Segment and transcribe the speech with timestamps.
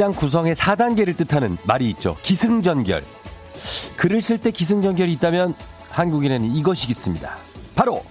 [0.00, 2.16] 문장 구성의 4단계를 뜻하는 말이 있죠.
[2.22, 3.04] 기승전결.
[3.98, 5.52] 글을 쓸 때 기승전결이 있다면
[5.90, 7.36] 한국인에는 이것이 있습니다.
[7.74, 8.02] 바로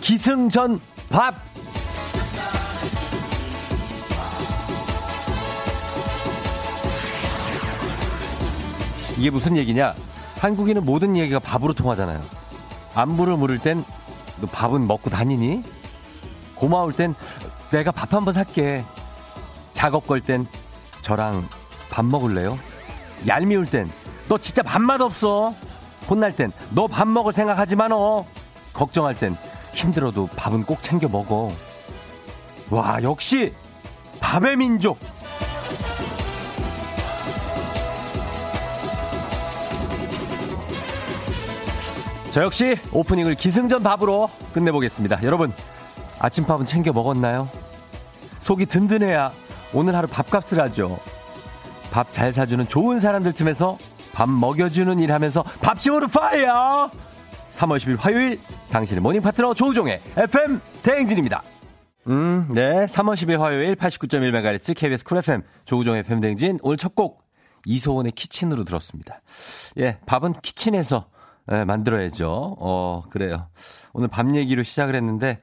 [0.00, 1.36] 기승전밥.
[9.16, 9.94] 이게 무슨 얘기냐?
[10.38, 12.20] 한국인은 모든 얘기가 밥으로 통하잖아요.
[12.94, 13.84] 안부를 물을 땐
[14.40, 15.62] 너 밥은 먹고 다니니?
[16.56, 17.14] 고마울 땐
[17.70, 18.84] 내가 밥 한 번 살게.
[19.74, 20.48] 작업 걸 땐
[21.06, 21.48] 저랑
[21.88, 22.58] 밥 먹을래요?
[23.28, 23.88] 얄미울 땐
[24.28, 25.54] 너 진짜 밥맛 없어.
[26.10, 28.26] 혼날 땐 너 밥 먹을 생각하지 마 너.
[28.72, 29.36] 걱정할 땐
[29.72, 31.52] 힘들어도 밥은 꼭 챙겨 먹어.
[32.70, 33.54] 와, 역시
[34.20, 34.98] 밥의 민족.
[42.32, 45.22] 저 역시 오프닝을 기승전 밥으로 끝내보겠습니다.
[45.22, 45.52] 여러분,
[46.18, 47.48] 아침밥은 챙겨 먹었나요?
[48.40, 49.32] 속이 든든해야
[49.72, 50.98] 오늘 하루 밥값을 하죠.
[51.90, 53.78] 밥 잘 사주는 좋은 사람들 틈에서
[54.12, 56.90] 밥 먹여주는 일 하면서 밥심으로 fire!
[57.52, 61.42] 3월 10일 화요일 당신의 모닝 파트너 조우종의 FM 대행진입니다.
[62.08, 62.86] 음, 네.
[62.86, 67.24] 3월 10일 화요일 89.1MHz KBS 쿨 FM 조우종의 FM 대행진 오늘 첫 곡
[67.68, 69.20] 이소원의 키친으로 들었습니다.
[69.78, 71.06] 예, 밥은 키친에서
[71.52, 72.56] 예, 만들어야죠.
[72.60, 73.48] 어, 그래요.
[73.92, 75.40] 오늘 밥 얘기로 시작을 했는데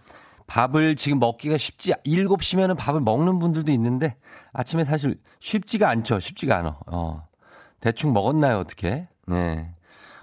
[0.53, 4.15] 밥을 지금 먹기가 쉽지 7시면은 밥을 먹는 분들도 있는데
[4.51, 6.19] 아침에 사실 쉽지가 않죠.
[6.19, 6.77] 쉽지가 않아.
[6.85, 7.27] 어.
[7.79, 9.07] 대충 먹었나요, 어떻게?
[9.25, 9.73] 네.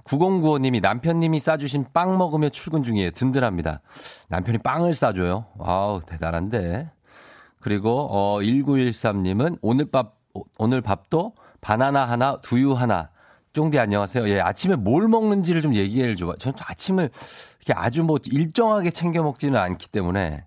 [0.04, 3.10] 9095님이 남편님이 싸주신 빵 먹으며 출근 중이에요.
[3.10, 3.80] 든든합니다.
[4.28, 5.46] 남편이 빵을 싸줘요.
[5.58, 6.88] 아우, 대단한데.
[7.60, 10.14] 그리고, 어, 1913님은 오늘 밥,
[10.58, 13.10] 오늘 밥도 바나나 하나, 두유 하나.
[13.52, 14.28] 쫑디 안녕하세요.
[14.28, 16.34] 예, 아침에 뭘 먹는지를 좀 얘기해 줘.
[16.38, 17.10] 저는 아침을
[17.58, 20.44] 이렇게 아주 뭐 일정하게 챙겨 먹지는 않기 때문에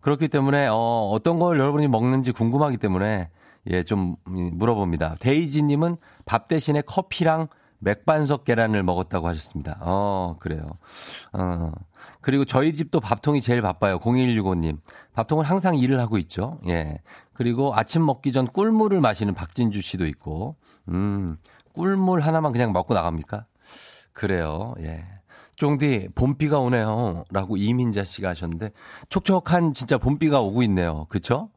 [0.00, 3.28] 그렇기 때문에 어, 어떤 걸 여러분이 먹는지 궁금하기 때문에
[3.70, 5.16] 예, 좀 물어봅니다.
[5.18, 7.48] 데이지님은 밥 대신에 커피랑
[7.80, 9.78] 맥반석 계란을 먹었다고 하셨습니다.
[9.80, 10.78] 어, 그래요.
[11.32, 11.72] 어.
[12.20, 13.98] 그리고 저희 집도 밥통이 제일 바빠요.
[13.98, 14.78] 0165님.
[15.12, 16.60] 밥통은 항상 일을 하고 있죠.
[16.66, 16.98] 예.
[17.32, 20.56] 그리고 아침 먹기 전 꿀물을 마시는 박진주 씨도 있고,
[20.88, 21.36] 음,
[21.74, 23.46] 꿀물 하나만 그냥 먹고 나갑니까?
[24.12, 24.74] 그래요.
[24.80, 25.04] 예.
[25.56, 27.24] 쫑디, 봄비가 오네요.
[27.30, 28.70] 라고 이민자 씨가 하셨는데,
[29.08, 31.06] 촉촉한 진짜 봄비가 오고 있네요.
[31.08, 31.50] 그쵸?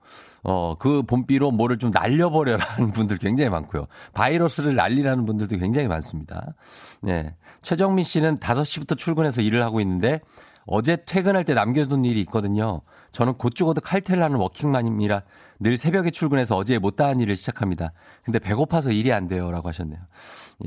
[0.44, 3.88] 어, 그 봄비로 뭐를 좀 날려버려라는 분들 굉장히 많고요.
[4.14, 6.54] 바이러스를 날리라는 분들도 굉장히 많습니다.
[7.02, 7.36] 네.
[7.64, 10.22] 최정민 씨는 5시부터 출근해서 일을 하고 있는데,
[10.68, 12.82] 어제 퇴근할 때 남겨둔 일이 있거든요.
[13.14, 15.24] 저는 곧 죽어도 칼퇴를 하는 워킹맘이라
[15.60, 17.92] 늘 새벽에 출근해서 어제 못다한 일을 시작합니다.
[18.24, 19.52] 근데 배고파서 일이 안 돼요.
[19.52, 20.00] 라고 하셨네요.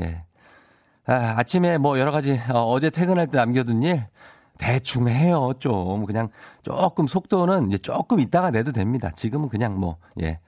[0.01, 0.25] 예.
[1.07, 4.07] 아, 아침에 뭐 여러 가지 어, 제 퇴근할 때 남겨둔 일
[4.59, 5.55] 대충 해요.
[5.59, 6.29] 좀 그냥
[6.63, 9.11] 조금 속도는 이제 조금 있다가 내도 됩니다.
[9.11, 10.39] 지금은 그냥 뭐 예.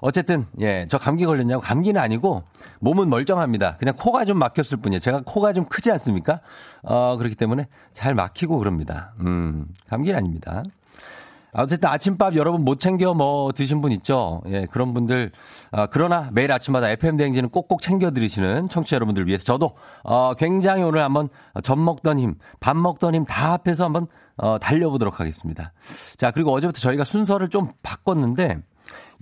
[0.00, 2.42] 어쨌든 예, 저 감기 걸렸냐고 감기는 아니고
[2.80, 3.78] 몸은 멀쩡합니다.
[3.78, 5.00] 그냥 코가 좀 막혔을 뿐이에요.
[5.00, 6.40] 제가 코가 좀 크지 않습니까?
[6.82, 9.14] 어, 그렇기 때문에 잘 막히고 그럽니다.
[9.20, 10.62] 음, 감기는 아닙니다.
[11.54, 14.40] 어쨌든 아침밥 여러분 못 챙겨 뭐 드신 분 있죠?
[14.48, 15.32] 예, 그런 분들,
[15.70, 21.02] 어, 그러나 매일 아침마다 FM대행진은 꼭꼭 챙겨 드리시는 청취자 여러분들 위해서 저도, 어, 굉장히 오늘
[21.02, 21.28] 한번
[21.62, 25.72] 젖 먹던 힘, 밥 먹던 힘 다 합해서 한번, 어, 달려보도록 하겠습니다.
[26.16, 28.58] 자, 그리고 어제부터 저희가 순서를 좀 바꿨는데,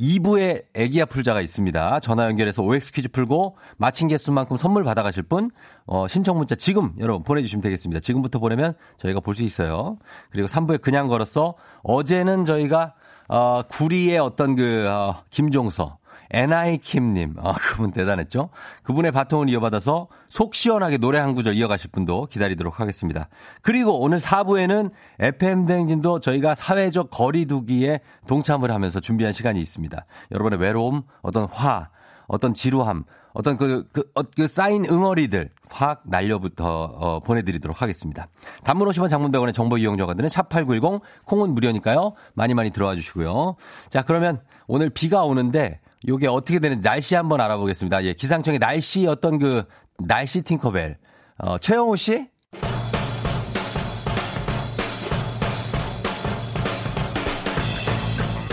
[0.01, 2.01] 2부에 애기야 풀자가 있습니다.
[2.01, 5.51] 전화 연결해서 OX 퀴즈 풀고 마친 개수만큼 선물 받아가실 분
[5.87, 8.01] 어, 신청 문자 지금 여러분 보내주시면 되겠습니다.
[8.01, 9.97] 지금부터 보내면 저희가 볼 수 있어요.
[10.31, 11.55] 그리고 3부에 그냥 걸었어.
[11.83, 12.95] 어제는 저희가
[13.29, 15.99] 어, 구리의 어떤 그 어, 김종서
[16.33, 18.51] NI킴님, 아, 그분 대단했죠?
[18.83, 23.29] 그분의 바통을 이어받아서 속 시원하게 노래 한 구절 이어가실 분도 기다리도록 하겠습니다.
[23.63, 30.05] 그리고 오늘 4부에는 FM대행진도 저희가 사회적 거리두기에 동참을 하면서 준비한 시간이 있습니다.
[30.31, 31.89] 여러분의 외로움, 어떤 화,
[32.29, 38.29] 어떤 지루함, 어떤 그, 그, 어, 그 쌓인 응어리들 확 날려부터 어, 보내드리도록 하겠습니다.
[38.65, 42.15] 단문 50원 장문백원의 정보 이용료가 드는 샵8910 콩은 무료니까요.
[42.35, 43.57] 많이 많이 들어와 주시고요.
[43.89, 48.05] 자 그러면 오늘 비가 오는데 요게 어떻게 되는지 날씨 한번 알아보겠습니다.
[48.05, 49.65] 예, 기상청의 날씨 어떤 그
[50.07, 50.97] 날씨 팅커벨.
[51.39, 52.29] 어, 최영호 씨?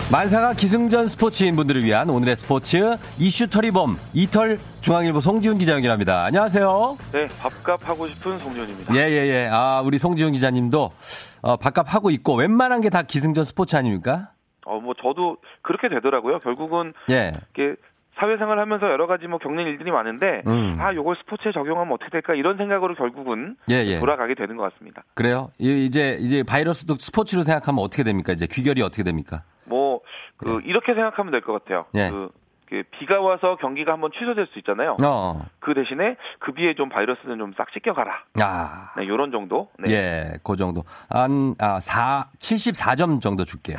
[0.09, 6.23] 만사가 기승전 스포츠인 분들을 위한 오늘의 스포츠 이슈 털이범 이털 중앙일보 송지훈 기자 연결합니다.
[6.23, 6.97] 안녕하세요.
[7.11, 8.95] 네, 밥값 하고 싶은 송지훈입니다.
[8.95, 9.49] 예, 예, 예.
[9.51, 10.91] 아, 우리 송지훈 기자님도
[11.41, 14.31] 어, 밥값 하고 있고 웬만한 게 다 기승전 스포츠 아닙니까?
[14.67, 16.39] 어, 뭐 저도 그렇게 되더라고요.
[16.39, 17.33] 결국은 예.
[17.53, 17.75] 이게
[18.19, 20.77] 사회생활 하면서 여러 가지 뭐 겪는 일들이 많은데 음.
[20.79, 23.99] 아 요걸 스포츠에 적용하면 어떻게 될까 이런 생각으로 결국은 예, 예.
[23.99, 25.03] 돌아가게 되는 것 같습니다.
[25.13, 25.51] 그래요?
[25.59, 28.33] 이제 이제 바이러스도 스포츠로 생각하면 어떻게 됩니까?
[28.33, 29.43] 이제 귀결이 어떻게 됩니까?
[30.37, 30.57] 그 네.
[30.65, 31.85] 이렇게 생각하면 될 것 같아요.
[31.95, 32.09] 예.
[32.09, 32.29] 그,
[32.69, 34.97] 그 비가 와서 경기가 한번 취소될 수 있잖아요.
[35.03, 35.45] 어.
[35.59, 38.23] 그 대신에 그 비에 좀 바이러스는 좀 싹 씻겨가라.
[38.41, 38.93] 아.
[38.97, 39.69] 네, 요런 정도.
[39.79, 39.91] 네.
[39.91, 40.83] 예, 그 정도.
[41.09, 43.77] 한, 아, 4, 74점 정도 줄게요.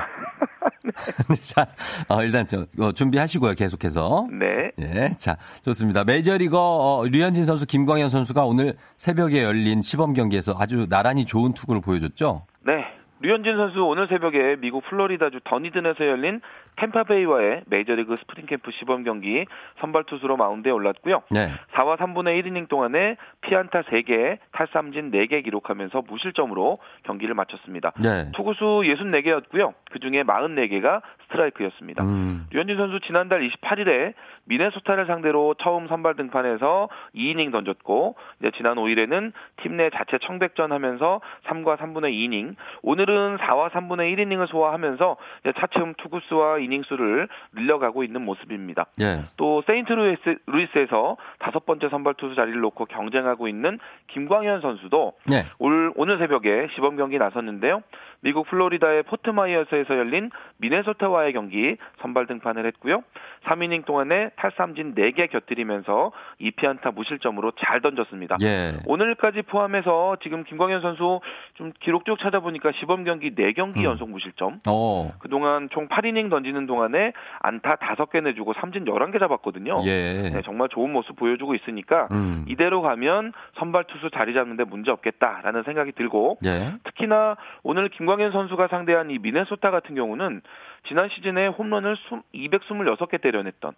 [1.42, 1.66] 자,
[2.08, 4.28] 어, 일단 저, 어, 준비하시고요, 계속해서.
[4.30, 4.72] 네.
[4.80, 6.04] 예, 자, 좋습니다.
[6.04, 11.80] 메이저리거 어, 류현진 선수, 김광현 선수가 오늘 새벽에 열린 시범 경기에서 아주 나란히 좋은 투구를
[11.80, 12.46] 보여줬죠?
[12.66, 12.97] 네.
[13.20, 16.40] 류현진 선수 오늘 새벽에 미국 플로리다주 더니든에서 열린
[16.76, 19.44] 템파베이와의 메이저리그 스프링 캠프 시범 경기
[19.80, 21.22] 선발 투수로 마운드에 올랐고요.
[21.30, 21.48] 네.
[21.74, 27.92] 4와 3분의 1이닝 동안에 피안타 3개, 탈삼진 4개 기록하면서 무실점으로 경기를 마쳤습니다.
[28.00, 28.30] 네.
[28.32, 29.74] 투구수 64개였고요.
[29.90, 32.04] 그중에 44개가 스트라이크였습니다.
[32.04, 32.46] 음.
[32.52, 38.14] 류현진 선수 지난달 28일에 미네소타를 상대로 처음 선발 등판해서 2이닝 던졌고
[38.56, 39.32] 지난 5일에는
[39.62, 45.16] 팀 내 자체 청백전 하면서 3과 3분의 2이닝, 오늘 은 4와 3분의 1이닝을 소화하면서
[45.58, 48.86] 차츰 투구수와 이닝 수를 늘려가고 있는 모습입니다.
[49.00, 49.20] 예.
[49.36, 53.78] 또 세인트루이스에서 다섯 번째 선발 투수 자리를 놓고 경쟁하고 있는
[54.08, 55.46] 김광현 선수도 예.
[55.58, 57.82] 올 오늘 새벽에 시범 경기 나섰는데요.
[58.20, 63.02] 미국 플로리다의 포트마이어스에서 열린 미네소타와의 경기 선발 등판을 했고요.
[63.46, 66.10] 3이닝 동안에 탈삼진 4개 곁들이면서
[66.40, 68.36] 2피안타 무실점으로 잘 던졌습니다.
[68.42, 68.74] 예.
[68.86, 71.20] 오늘까지 포함해서 지금 김광현 선수
[71.54, 73.84] 좀 기록 쭉 찾아보니까 시범 경기 4경기 음.
[73.84, 74.60] 연속 무실점.
[74.66, 74.70] 오.
[74.70, 75.12] 어.
[75.20, 79.82] 그동안 총 8이닝 던지는 동안에 안타 5개 내주고 삼진 11개 잡았거든요.
[79.84, 80.30] 예.
[80.32, 82.44] 네, 정말 좋은 모습 보여주고 있으니까 음.
[82.48, 86.74] 이대로 가면 선발 투수 자리 잡는데 문제 없겠다라는 생각이 들고 예.
[86.82, 90.40] 특히나 오늘 김 김광현 선수가 상대한 이 미네소타 같은 경우는
[90.88, 91.94] 지난 시즌에 홈런을
[92.34, 93.72] 226개 때려냈던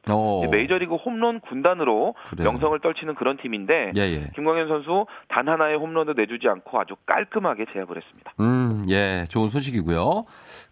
[0.53, 2.49] 메이저리그 홈런 군단으로 그래요.
[2.49, 4.31] 명성을 떨치는 그런 팀인데 예, 예.
[4.37, 8.33] 김광현 선수 단 하나의 홈런도 내주지 않고 아주 깔끔하게 제압을 했습니다.
[8.39, 10.25] 음, 예, 좋은 소식이고요.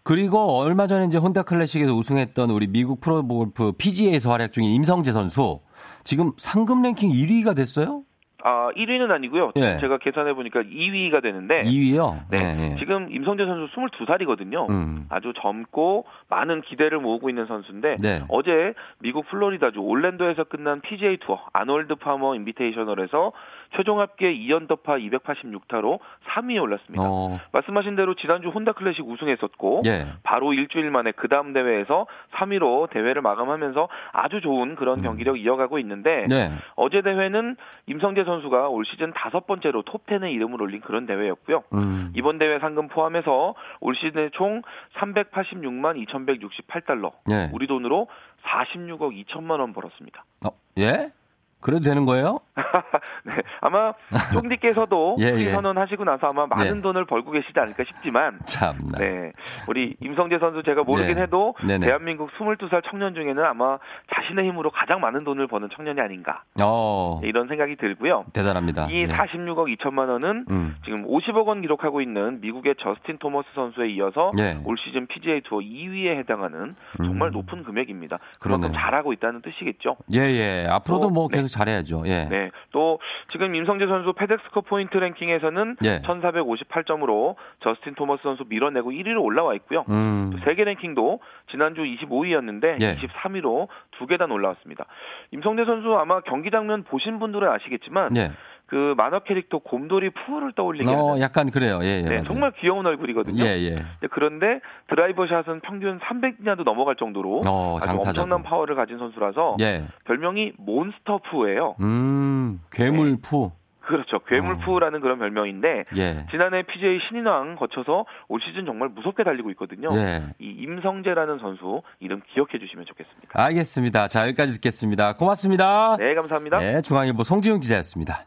[0.03, 5.59] 그리고 얼마 전에 이제 혼다 클래식에서 우승했던 우리 미국 프로골프 PGA에서 활약 중인 임성재 선수
[6.05, 8.03] 지금 상금 랭킹 1위가 됐어요?
[8.43, 9.51] 아, 1위는 아니고요.
[9.57, 9.77] 예.
[9.79, 12.19] 제가 계산해 보니까 2위가 되는데 2위요?
[12.29, 12.37] 네.
[12.37, 12.75] 예, 예.
[12.77, 14.69] 지금 임성재 선수 22살이거든요.
[14.69, 15.05] 음.
[15.09, 18.21] 아주 젊고 많은 기대를 모으고 있는 선수인데 네.
[18.29, 23.31] 어제 미국 플로리다주 올랜도에서 끝난 PGA 투어 아놀드 파머 인비테이셔널에서
[23.75, 27.03] 최종 합계 2연더파 286타로 3위에 올랐습니다.
[27.03, 27.37] 어.
[27.51, 30.07] 말씀하신 대로 지난주 혼다 클래식 우승했었고 예.
[30.23, 35.03] 바로 일주일 만에 그 다음 대회에서 3위로 대회를 마감하면서 아주 좋은 그런 음.
[35.03, 36.51] 경기력 이어가고 있는데 네.
[36.75, 37.55] 어제 대회는
[37.87, 41.63] 임성재 선수가 올 시즌 다섯 번째로 톱10에 이름을 올린 그런 대회였고요.
[41.73, 42.11] 음.
[42.15, 44.61] 이번 대회 상금 포함해서 올 시즌에 총
[44.97, 47.11] 386만 2,168달러.
[47.31, 47.49] 예.
[47.53, 48.07] 우리 돈으로
[48.43, 50.25] 46억 2천만 원 벌었습니다.
[50.45, 51.11] 어, 예?
[51.61, 52.39] 그래도 되는 거예요?
[53.25, 53.93] 네, 아마
[54.33, 55.51] 쫑디께서도 예, 예.
[55.51, 56.81] 선언하시고 나서 아마 많은 네.
[56.81, 58.97] 돈을 벌고 계시지 않을까 싶지만 참나.
[58.97, 59.33] 네,
[59.67, 61.23] 우리 임성재 선수 제가 모르긴 네.
[61.23, 61.85] 해도 네네.
[61.85, 63.77] 대한민국 22살 청년 중에는 아마
[64.15, 67.19] 자신의 힘으로 가장 많은 돈을 버는 청년이 아닌가 어.
[67.21, 68.25] 네, 이런 생각이 들고요.
[68.33, 68.87] 대단합니다.
[68.89, 69.75] 이 46억 예.
[69.75, 70.75] 2천만 원은 음.
[70.85, 74.57] 지금 50억 원 기록하고 있는 미국의 저스틴 토머스 선수에 이어서 예.
[74.63, 77.33] 올 시즌 PGA 투어 2위에 해당하는 정말 음.
[77.33, 78.19] 높은 금액입니다.
[78.39, 79.97] 그만큼 잘하고 있다는 뜻이겠죠.
[80.13, 80.39] 예예.
[80.39, 80.67] 예.
[80.69, 82.03] 앞으로도 어, 뭐 계속 잘해야죠.
[82.05, 82.25] 예.
[82.25, 82.51] 네.
[82.71, 86.01] 또 지금 임성재 선수 페덱스컵 포인트 랭킹에서는 예.
[86.01, 89.85] 1,458점으로 저스틴 토머스 선수 밀어내고 1위로 올라와 있고요.
[89.89, 90.31] 음.
[90.45, 92.95] 세계 랭킹도 지난주 25위였는데 예.
[92.95, 94.85] 23위로 두 계단 올라왔습니다.
[95.31, 98.31] 임성재 선수 아마 경기 장면 보신 분들은 아시겠지만 예.
[98.69, 101.79] 그 만화 캐릭터 곰돌이 푸를 떠올리게 어, 하는 약간 그래요.
[101.81, 103.43] 예, 예 네, 정말 귀여운 얼굴이거든요.
[103.43, 103.85] 예, 예.
[104.11, 109.85] 그런데 드라이버 샷은 평균 300야드도 넘어갈 정도로 어, 아주 엄청난 파워를 가진 선수라서 예.
[110.05, 111.75] 별명이 몬스터 푸예요.
[111.81, 113.17] 음, 괴물 네.
[113.23, 113.51] 푸.
[113.79, 114.19] 그렇죠.
[114.19, 115.01] 괴물푸라는 어.
[115.01, 116.27] 그런 별명인데 예.
[116.29, 119.89] 지난해 PGA 신인왕 거쳐서 올 시즌 정말 무섭게 달리고 있거든요.
[119.97, 120.21] 예.
[120.37, 123.29] 이 임성재라는 선수 이름 기억해 주시면 좋겠습니다.
[123.33, 124.07] 알겠습니다.
[124.09, 125.13] 자 여기까지 듣겠습니다.
[125.13, 125.97] 고맙습니다.
[125.97, 126.59] 네 감사합니다.
[126.59, 128.25] 네 중앙일보 송지훈 기자였습니다.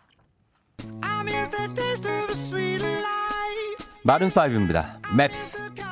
[4.05, 4.99] 마룬 5입니다.
[5.17, 5.92] 맵스.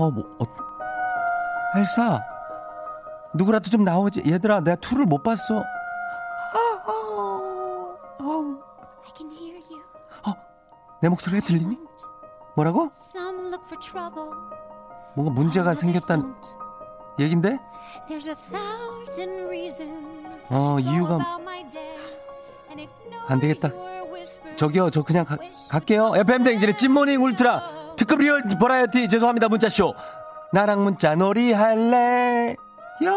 [0.00, 0.46] 어, 뭐, 어,
[1.78, 2.24] 엘사,
[3.34, 4.22] 누구라도 좀 나오지.
[4.26, 5.58] 얘들아, 내가 투를 못 봤어.
[5.60, 5.62] 아,
[6.86, 6.90] 아,
[8.18, 8.58] 아.
[10.26, 10.34] 어,
[11.02, 11.78] 내 목소리가 들리니?
[12.56, 12.88] 뭐라고?
[15.14, 16.34] 뭔가 문제가 생겼다는
[17.18, 17.58] 얘긴데?
[20.50, 21.18] 어, 이유가
[23.28, 23.68] 안 되겠다.
[24.56, 25.36] 저기요, 저 그냥 가,
[25.68, 26.12] 갈게요.
[26.16, 29.94] FM 대행진의 찐모닝 울트라 특급 리얼 버라이어티 죄송합니다 문자쇼.
[30.54, 32.56] 나랑 문자 놀이 할래?
[33.04, 33.10] 야.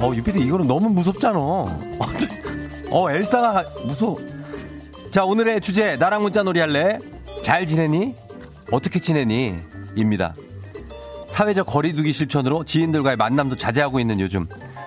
[0.00, 1.40] 어, 유피디 이거는 너무 무섭잖아.
[2.92, 4.16] 어, 엘사가 무서워.
[5.10, 7.00] 자, 오늘의 주제 나랑 문자 놀이 할래?
[7.42, 8.14] 잘 지내니?
[8.70, 9.56] 어떻게 지내니?
[9.96, 10.36] 입니다.
[11.26, 14.46] 사회적 거리두기 실천으로 지인들과의 만남도 자제하고 있는 요즘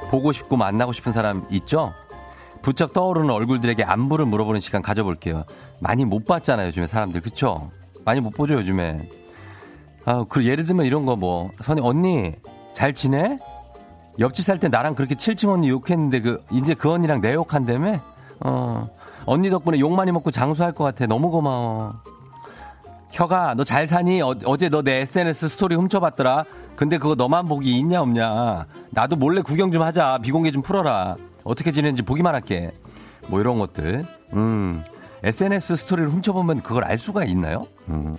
[0.09, 1.93] 보고 싶고 만나고 싶은 사람 있죠?
[2.61, 5.45] 부쩍 떠오르는 얼굴들에게 안부를 물어보는 시간 가져볼게요.
[5.79, 7.21] 많이 못 봤잖아요, 요즘에 사람들.
[7.21, 7.71] 그쵸?
[8.05, 9.09] 많이 못 보죠, 요즘에.
[10.05, 12.33] 아, 그 예를 들면 이런 거 뭐, 선이 언니
[12.73, 13.39] 잘 지내?
[14.19, 17.99] 옆집 살 때 나랑 그렇게 7층 언니 욕했는데 그 이제 그 언니랑 내 욕한다며?
[18.41, 18.87] 어.
[19.25, 21.05] 언니 덕분에 욕 많이 먹고 장수할 것 같아.
[21.07, 21.93] 너무 고마워.
[23.11, 24.21] 혀가 너 잘 사니?
[24.21, 26.45] 어, 제 너 내 SNS 스토리 훔쳐봤더라.
[26.75, 28.65] 근데 그거 너만 보기 있냐 없냐?
[28.89, 30.19] 나도 몰래 구경 좀 하자.
[30.23, 31.15] 비공개 좀 풀어라.
[31.43, 32.71] 어떻게 지내는지 보기만 할게.
[33.27, 34.05] 뭐 이런 것들.
[34.33, 34.83] 음.
[35.23, 37.67] SNS 스토리를 훔쳐보면 그걸 알 수가 있나요?
[37.89, 38.17] 음.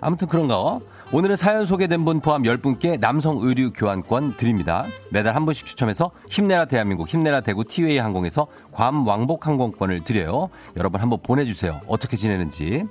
[0.00, 0.78] 아무튼 그런가?
[1.12, 4.86] 오늘은 사연 소개된 분 포함 10분께 남성 의류 교환권 드립니다.
[5.10, 10.50] 매달 한 분씩 추첨해서 힘내라 대한민국, 힘내라 대구 티웨이 항공에서 괌 왕복 항공권을 드려요.
[10.76, 11.80] 여러분 한번 보내주세요.
[11.86, 12.84] 어떻게 지내는지.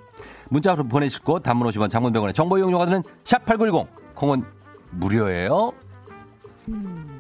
[0.50, 4.44] 문자로 보내실 곳 단문 50원 장문병원의 정보 이용료가 드는 샵8910 콩은
[4.92, 5.74] 무료예요.
[6.68, 7.15] 원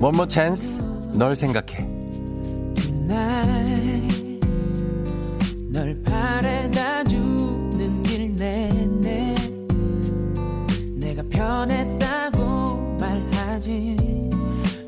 [0.00, 0.80] 모 찬스
[1.12, 1.86] 널 생각해.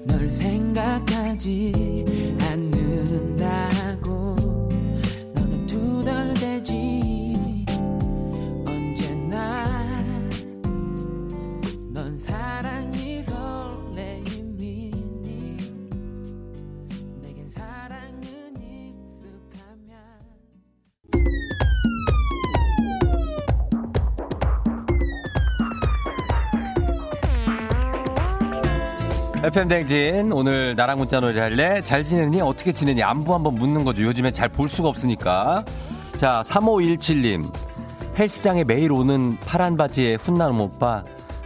[0.06, 2.21] 널널 생각하지
[29.42, 31.82] FM 댕진 오늘 나랑 문자 놀이 할래?
[31.82, 32.40] 잘 지내니?
[32.40, 33.02] 어떻게 지내니?
[33.02, 34.04] 안부 한번 묻는 거죠.
[34.04, 35.64] 요즘에 잘볼 수가 없으니까.
[36.16, 37.52] 자, 3517님.
[38.16, 41.02] 헬스장에 매일 오는 파란 바지에 훈남 오빠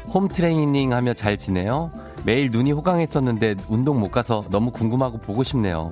[0.08, 1.90] 홈 트레이닝 하며 잘 지내요?
[2.24, 5.90] 매일 눈이 호강했었는데 운동 못 가서 너무 궁금하고 보고 싶네요.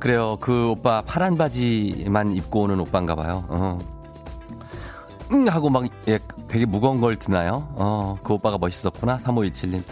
[0.00, 0.36] 그래요.
[0.40, 3.44] 그 오빠 파란 바지만 입고 오는 오빠인가 봐요.
[3.48, 3.78] 어.
[5.32, 7.68] 응 하고 막 예, 되게 무거운 걸 드나요?
[7.74, 9.16] 어, 그 오빠가 멋있었구나.
[9.18, 9.82] 3517님.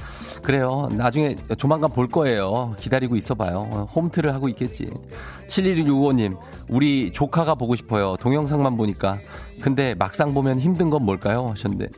[0.43, 0.89] 그래요.
[0.93, 2.75] 나중에 조만간 볼 거예요.
[2.79, 3.89] 기다리고 있어 봐요.
[3.95, 4.91] 홈트를 하고 있겠지.
[5.47, 6.37] 7165님,
[6.69, 8.17] 우리 조카가 보고 싶어요.
[8.17, 9.19] 동영상만 보니까.
[9.61, 11.51] 근데 막상 보면 힘든 건 뭘까요?
[11.51, 11.89] 하셨는데.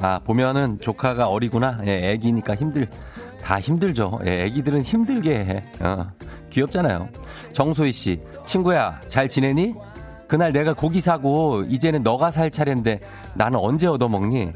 [0.00, 1.80] 아, 보면은 조카가 어리구나.
[1.86, 2.88] 예, 애기니까 힘들,
[3.42, 4.20] 다 힘들죠.
[4.26, 5.64] 예, 애기들은 힘들게 해.
[5.80, 6.10] 어,
[6.50, 7.08] 귀엽잖아요.
[7.52, 9.74] 정소희 씨, 친구야, 잘 지내니?
[10.34, 12.98] 그날 내가 고기 사고 이제는 너가 살 차례인데
[13.34, 14.50] 나는 언제 얻어먹니?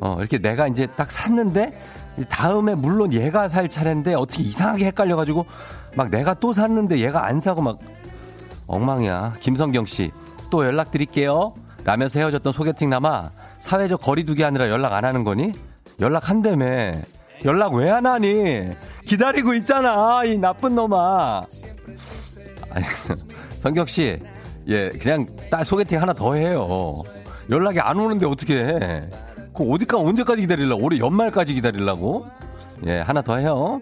[0.00, 1.80] 어, 이렇게 내가 이제 딱 샀는데
[2.28, 5.46] 다음에 물론 얘가 살 차례인데 어떻게 이상하게 헷갈려가지고
[5.94, 7.78] 막 내가 또 샀는데 얘가 안 사고 막
[8.66, 9.36] 엉망이야.
[9.38, 10.10] 김성경 씨,
[10.50, 11.52] 또 연락드릴게요.
[11.84, 15.52] 라면서 헤어졌던 소개팅 남아 사회적 거리두기 하느라 연락 안 하는 거니?
[16.00, 16.66] 연락한다며.
[17.44, 18.70] 연락 왜 안 하니?
[19.06, 21.46] 기다리고 있잖아, 이 나쁜 놈아.
[22.72, 22.84] 아니,
[23.60, 24.18] 성경 씨,
[24.70, 27.02] 예, 그냥 딱 소개팅 하나 더 해요.
[27.50, 29.08] 연락이 안 오는데 어떻게 해?
[29.52, 30.84] 그 어디까 언제까지 기다리려고?
[30.84, 32.26] 올해 연말까지 기다리려고?
[32.86, 33.80] 예, 하나 더 해요.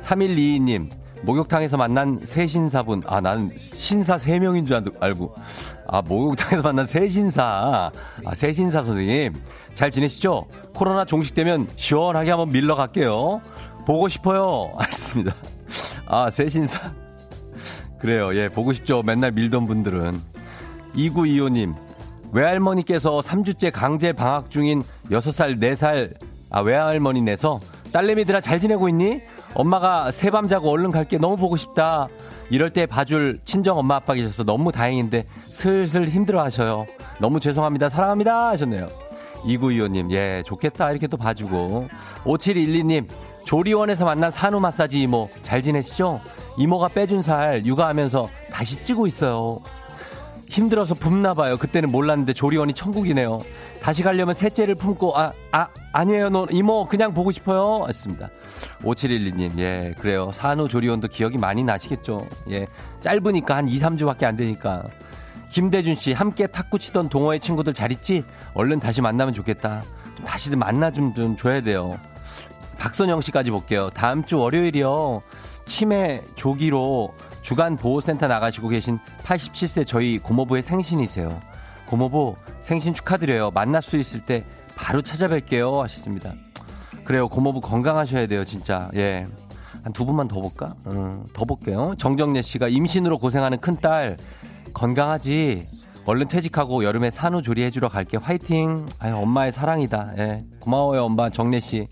[0.00, 0.90] 3122님,
[1.22, 3.02] 목욕탕에서 만난 새 신사분.
[3.06, 5.34] 아, 나는 신사 3명인 줄 알고.
[5.88, 7.90] 아, 목욕탕에서 만난 새 신사.
[8.24, 9.34] 아, 새 신사 선생님.
[9.74, 10.46] 잘 지내시죠?
[10.74, 13.42] 코로나 종식되면 시원하게 한번 밀러 갈게요.
[13.86, 14.72] 보고 싶어요.
[14.78, 15.34] 알겠습니다.
[16.06, 16.92] 아, 새 신사.
[18.00, 18.34] 그래요.
[18.34, 19.02] 예, 보고 싶죠.
[19.02, 20.20] 맨날 밀던 분들은.
[20.94, 21.74] 2925님,
[22.32, 26.14] 외할머니께서 3주째 강제 방학 중인 6살, 4살,
[26.50, 27.60] 아, 외할머니네서
[27.92, 29.20] 딸내미들아 잘 지내고 있니?
[29.54, 32.08] 엄마가 새밤 자고 얼른 갈게 너무 보고 싶다.
[32.50, 36.86] 이럴 때 봐줄 친정 엄마 아빠 계셔서 너무 다행인데 슬슬 힘들어 하셔요.
[37.20, 37.88] 너무 죄송합니다.
[37.88, 38.48] 사랑합니다.
[38.48, 38.86] 하셨네요.
[39.44, 40.90] 2925님, 예, 좋겠다.
[40.90, 41.88] 이렇게 또 봐주고.
[42.24, 43.08] 5712님,
[43.44, 46.20] 조리원에서 만난 산후 마사지 이모 잘 지내시죠?
[46.58, 49.60] 이모가 빼준 살 육아하면서 다시 찌고 있어요.
[50.48, 51.56] 힘들어서 붓나 봐요.
[51.56, 53.42] 그때는 몰랐는데 조리원이 천국이네요.
[53.80, 56.30] 다시 가려면 셋째를 품고 아, 아, 아니에요.
[56.30, 57.84] 너 이모 그냥 보고 싶어요.
[57.84, 58.30] 하셨습니다.
[58.82, 59.58] 5712님.
[59.58, 60.32] 예, 그래요.
[60.32, 62.26] 산후 조리원도 기억이 많이 나시겠죠.
[62.50, 62.66] 예.
[63.00, 64.84] 짧으니까 한 2, 3주밖에 안 되니까.
[65.50, 68.24] 김대준 씨, 함께 탁구 치던 동호회 친구들 잘 있지?
[68.54, 69.82] 얼른 다시 만나면 좋겠다.
[70.24, 71.98] 다시 만나 좀, 좀 줘야 돼요.
[72.78, 73.90] 박선영 씨까지 볼게요.
[73.94, 75.22] 다음 주 월요일이요.
[75.68, 81.40] 치매 조기로 주간 보호센터 나가시고 계신 87세 저희 고모부의 생신이세요.
[81.86, 83.50] 고모부 생신 축하드려요.
[83.52, 84.44] 만날 수 있을 때
[84.76, 85.78] 바로 찾아뵐게요.
[85.80, 86.32] 하셨습니다.
[87.04, 87.28] 그래요.
[87.28, 88.44] 고모부 건강하셔야 돼요.
[88.44, 88.90] 진짜.
[88.96, 89.26] 예.
[89.84, 90.74] 한 두 분만 더 볼까?
[90.86, 91.94] 음, 더 볼게요.
[91.98, 94.16] 정정래 씨가 임신으로 고생하는 큰딸
[94.74, 95.66] 건강하지.
[96.06, 98.16] 얼른 퇴직하고 여름에 산후조리 해주러 갈게.
[98.16, 98.86] 화이팅.
[98.98, 100.12] 아유, 엄마의 사랑이다.
[100.18, 100.44] 예.
[100.60, 101.28] 고마워요, 엄마.
[101.30, 101.86] 정래 씨.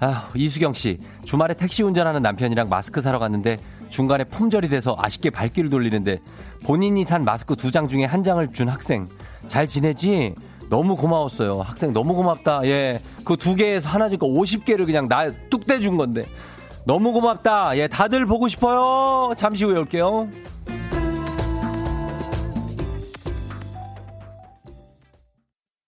[0.00, 0.98] 아, 이수경 씨.
[1.24, 6.20] 주말에 택시 운전하는 남편이랑 마스크 사러 갔는데 중간에 품절이 돼서 아쉽게 발길을 돌리는데
[6.64, 9.08] 본인이 산 마스크 두 장 중에 한 장을 준 학생.
[9.46, 10.34] 잘 지내지?
[10.70, 11.60] 너무 고마웠어요.
[11.62, 12.60] 학생 너무 고맙다.
[12.66, 13.00] 예.
[13.24, 16.26] 그 두 개에서 하나 주니까 50개를 그냥 나 뚝 떼준 건데.
[16.84, 17.76] 너무 고맙다.
[17.78, 17.88] 예.
[17.88, 19.34] 다들 보고 싶어요.
[19.36, 20.28] 잠시 후에 올게요.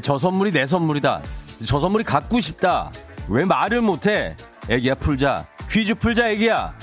[0.00, 1.22] 저 선물이 내 선물이다.
[1.66, 2.90] 저 선물이 갖고 싶다.
[3.28, 4.36] 왜 말을 못해?
[4.68, 5.46] 애기야 풀자.
[5.70, 6.74] 퀴즈 풀자 애기야.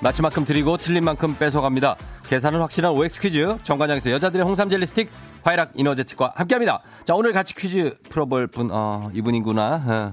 [0.00, 1.96] 마치 만큼 드리고 틀린 만큼 뺏어갑니다.
[2.24, 3.58] 계산은 확실한 OX 퀴즈.
[3.62, 5.10] 정관장에서 여자들의 홍삼 젤리 스틱
[5.42, 6.80] 화이락 이너제틱과 함께합니다.
[7.04, 9.84] 자 오늘 같이 퀴즈 풀어볼 분 어, 이분이구나.
[9.86, 10.10] 어.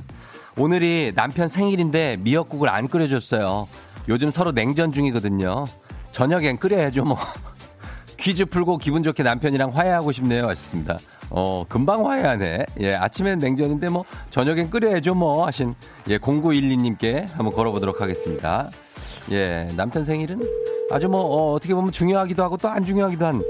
[0.57, 3.67] 오늘이 남편 생일인데 미역국을 안 끓여줬어요.
[4.07, 5.65] 요즘 서로 냉전 중이거든요.
[6.11, 7.17] 저녁엔 끓여야죠 뭐.
[8.17, 10.45] 퀴즈 풀고 기분 좋게 남편이랑 화해하고 싶네요.
[10.47, 10.97] 하셨습니다.
[11.29, 12.65] 어, 금방 화해하네.
[12.81, 15.73] 예, 아침엔 냉전인데 뭐, 저녁엔 끓여야죠 뭐, 하신,
[16.09, 18.69] 예, 0912님께 한번 걸어보도록 하겠습니다.
[19.31, 20.39] 예, 남편 생일은
[20.91, 23.41] 아주 뭐, 어, 어떻게 보면 중요하기도 하고 또 안 중요하기도 한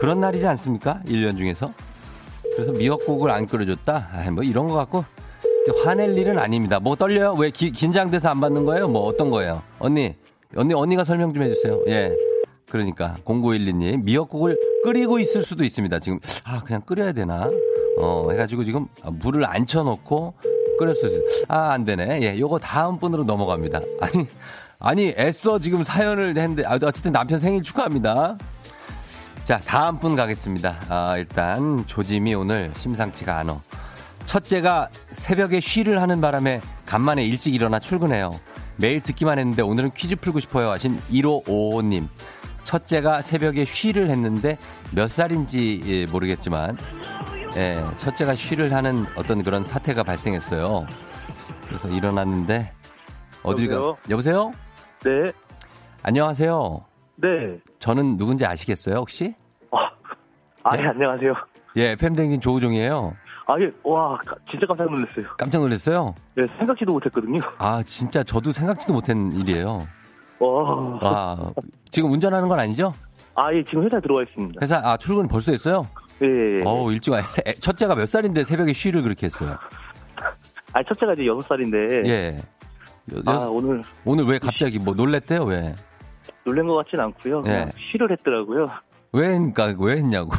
[0.00, 1.00] 그런 날이지 않습니까?
[1.06, 1.72] 1년 중에서.
[2.56, 4.08] 그래서 미역국을 안 끓여줬다?
[4.12, 5.04] 아, 뭐 이런 거 갖고
[5.84, 6.80] 화낼 일은 아닙니다.
[6.80, 7.34] 뭐 떨려요?
[7.38, 8.88] 왜 기, 긴장돼서 안 받는 거예요?
[8.88, 9.62] 뭐 어떤 거예요?
[9.78, 10.14] 언니,
[10.56, 11.80] 언니, 언니가 설명 좀 해주세요.
[11.88, 12.12] 예.
[12.70, 15.98] 그러니까 0912님 미역국을 끓이고 있을 수도 있습니다.
[15.98, 17.50] 지금 아 그냥 끓여야 되나?
[17.98, 20.34] 어 해가지고 지금 물을 안 쳐놓고
[20.78, 21.44] 끓였을 수.
[21.48, 22.22] 아안 되네.
[22.22, 23.80] 예, 요거 다음 분으로 넘어갑니다.
[24.00, 24.26] 아니
[24.78, 28.38] 아니 애써 지금 사연을 했는데 아, 어쨌든 남편 생일 축하합니다.
[29.44, 30.76] 자 다음 분 가겠습니다.
[30.88, 33.60] 아 일단 조짐이 오늘 심상치가 않어.
[34.26, 38.30] 첫째가 새벽에 쉬를 하는 바람에 간만에 일찍 일어나 출근해요.
[38.76, 42.08] 매일 듣기만 했는데 오늘은 퀴즈 풀고 싶어요 하신 1555님.
[42.64, 44.58] 첫째가 새벽에 쉬를 했는데
[44.94, 46.76] 몇 살인지 예, 모르겠지만
[47.56, 50.86] 예, 첫째가 쉬를 하는 어떤 그런 사태가 발생했어요.
[51.66, 52.72] 그래서 일어났는데
[53.42, 54.52] 어딜 가 여보세요?
[55.04, 55.32] 네.
[56.02, 56.84] 안녕하세요.
[57.16, 57.58] 네.
[57.78, 59.34] 저는 누군지 아시겠어요, 혹시?
[59.70, 59.90] 아,
[60.62, 60.82] 아 네?
[60.82, 61.34] 네, 안녕하세요.
[61.76, 63.14] 예, 팬댕진 조우종이에요.
[63.46, 64.18] 아, 예, 와,
[64.48, 65.26] 진짜 깜짝 놀랐어요.
[65.36, 66.14] 깜짝 놀랐어요?
[66.34, 67.40] 네, 생각지도 못했거든요.
[67.58, 69.86] 아, 진짜 저도 생각지도 못한 일이에요.
[70.40, 70.98] 와.
[71.02, 71.52] 아,
[71.90, 72.92] 지금 운전하는 건 아니죠?
[73.34, 74.58] 아, 예, 지금 회사에 들어와 있습니다.
[74.62, 75.86] 회사, 아, 출근 벌써 했어요?
[76.22, 76.26] 예.
[76.26, 76.62] 예, 예.
[76.64, 77.22] 어우, 일찍 와.
[77.60, 79.56] 첫째가 몇 살인데 새벽에 쉬를 그렇게 했어요?
[80.72, 82.02] 아, 첫째가 이제 여섯 살인데.
[82.06, 82.36] 예.
[83.14, 83.82] 여, 아, 오늘.
[84.04, 85.74] 오늘 왜 갑자기 뭐 놀랬대요, 왜?
[86.44, 87.42] 놀란 것 같진 않고요.
[87.46, 87.68] 예.
[87.90, 88.70] 쉬를 했더라고요.
[89.12, 90.30] 왜, 그니까, 왜 했냐고.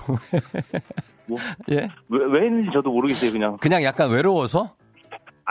[1.25, 1.37] 뭐,
[1.71, 1.89] 예?
[2.09, 3.57] 왜, 왜 했는지 저도 모르겠어요, 그냥.
[3.57, 4.73] 그냥 약간 외로워서?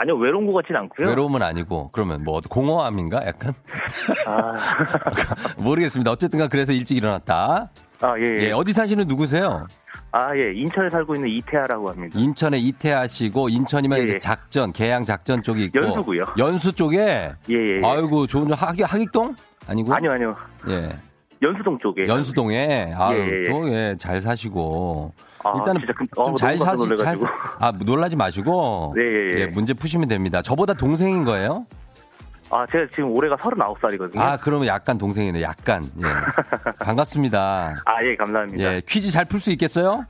[0.01, 1.07] 아니요, 외로운 것 같진 않고요.
[1.09, 3.23] 외로움은 아니고, 그러면 뭐, 공허함인가?
[3.27, 3.53] 약간?
[4.25, 4.57] 아.
[5.61, 6.09] 모르겠습니다.
[6.09, 7.69] 어쨌든가 그래서 일찍 일어났다.
[7.99, 8.43] 아, 예, 예.
[8.47, 9.67] 예, 어디 사시는 누구세요?
[10.11, 10.53] 아, 예.
[10.55, 12.17] 인천에 살고 있는 이태하라고 합니다.
[12.19, 14.19] 인천에 이태하 시고, 인천이면 예, 이제 예.
[14.19, 15.79] 작전, 계양 작전 쪽이 있고.
[15.79, 16.23] 연수고요.
[16.39, 16.97] 연수 쪽에?
[16.97, 17.79] 예, 예.
[17.79, 17.85] 예.
[17.85, 19.35] 아이고, 좋은, 하기, 하익동
[19.67, 19.93] 아니고?
[19.93, 20.35] 아니요, 아니요.
[20.69, 20.97] 예.
[21.43, 22.07] 연수동 쪽에.
[22.07, 22.93] 연수동에?
[22.97, 23.49] 아유, 예, 예.
[23.51, 25.13] 또, 예, 잘 사시고.
[25.43, 27.17] 아, 일단은 그, 좀잘 사시, 잘,
[27.59, 28.93] 아, 놀라지 마시고.
[28.95, 29.01] 네,
[29.35, 29.45] 예, 예.
[29.47, 30.41] 문제 푸시면 됩니다.
[30.41, 31.65] 저보다 동생인 거예요?
[32.49, 34.19] 아, 제가 지금 올해가 39살이거든요.
[34.19, 35.89] 아, 그러면 약간 동생이네, 약간.
[35.99, 36.03] 예.
[36.83, 37.75] 반갑습니다.
[37.85, 38.63] 아, 예, 감사합니다.
[38.63, 40.05] 예, 퀴즈 잘 풀 수 있겠어요?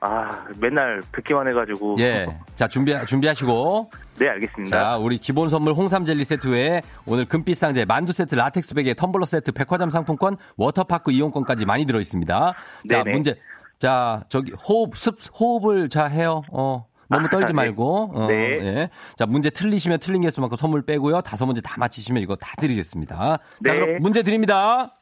[0.00, 0.28] 아,
[0.60, 1.96] 맨날 듣기만 해가지고.
[1.98, 2.26] 예.
[2.54, 3.90] 자, 준비, 준비하시고.
[4.18, 4.78] 네, 알겠습니다.
[4.78, 8.92] 자, 우리 기본 선물 홍삼 젤리 세트 외에 오늘 금빛 상자 만두 세트, 라텍스 베개,
[8.94, 12.54] 텀블러 세트, 백화점 상품권, 워터파크 이용권까지 많이 들어 있습니다.
[12.88, 13.10] 자, 네네.
[13.10, 13.34] 문제.
[13.78, 16.42] 자, 저기 호흡, 습, 호흡을 자 해요.
[16.50, 16.86] 어.
[17.08, 17.52] 너무 떨지 아, 네.
[17.52, 18.10] 말고.
[18.14, 18.34] 어, 네.
[18.62, 18.90] 예.
[19.16, 21.20] 자, 문제 틀리시면 틀린 개수만큼 선물 빼고요.
[21.20, 23.38] 다섯 문제 다 맞히시면 이거 다 드리겠습니다.
[23.60, 23.70] 네.
[23.70, 24.98] 자, 그럼 문제 드립니다.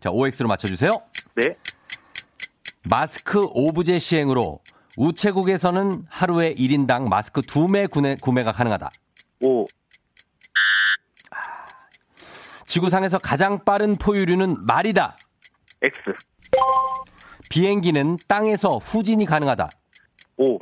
[0.00, 0.92] 자, OX로 맞춰주세요.
[1.34, 1.56] 네.
[2.84, 4.60] 마스크 5부제 시행으로
[4.96, 8.90] 우체국에서는 하루에 1인당 마스크 2매 구매, 구매가 가능하다.
[9.42, 9.66] 오.
[12.64, 15.16] 지구상에서 가장 빠른 포유류는 말이다.
[15.82, 16.00] X.
[17.50, 19.68] 비행기는 땅에서 후진이 가능하다.
[20.38, 20.58] 오.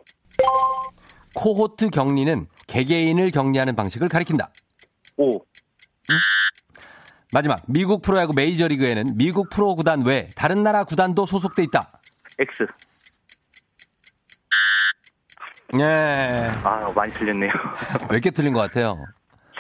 [1.35, 4.51] 코호트 격리는 개개인을 격리하는 방식을 가리킨다.
[5.17, 5.41] 오.
[7.33, 11.91] 마지막 미국 프로야구 메이저리그에는 미국 프로 구단 외 다른 나라 구단도 소속돼 있다.
[12.39, 12.67] X.
[15.81, 16.51] 예.
[16.63, 17.51] 아 많이 틀렸네요.
[18.09, 19.05] 몇 개 틀린 것 같아요.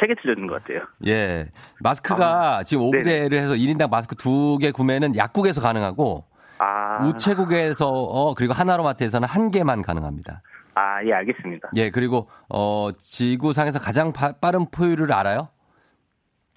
[0.00, 0.80] 세 개 틀렸는 것 같아요.
[1.06, 1.48] 예.
[1.80, 6.26] 마스크가 아, 지금 오브제를 해서 1인당 마스크 두개 구매는 약국에서 가능하고
[6.58, 7.04] 아.
[7.04, 10.42] 우체국에서 어, 그리고 하나로마트에서는 한 개만 가능합니다.
[10.74, 11.70] 아, 예, 알겠습니다.
[11.76, 15.48] 예, 그리고 어 지구상에서 가장 파, 빠른 포유를 알아요?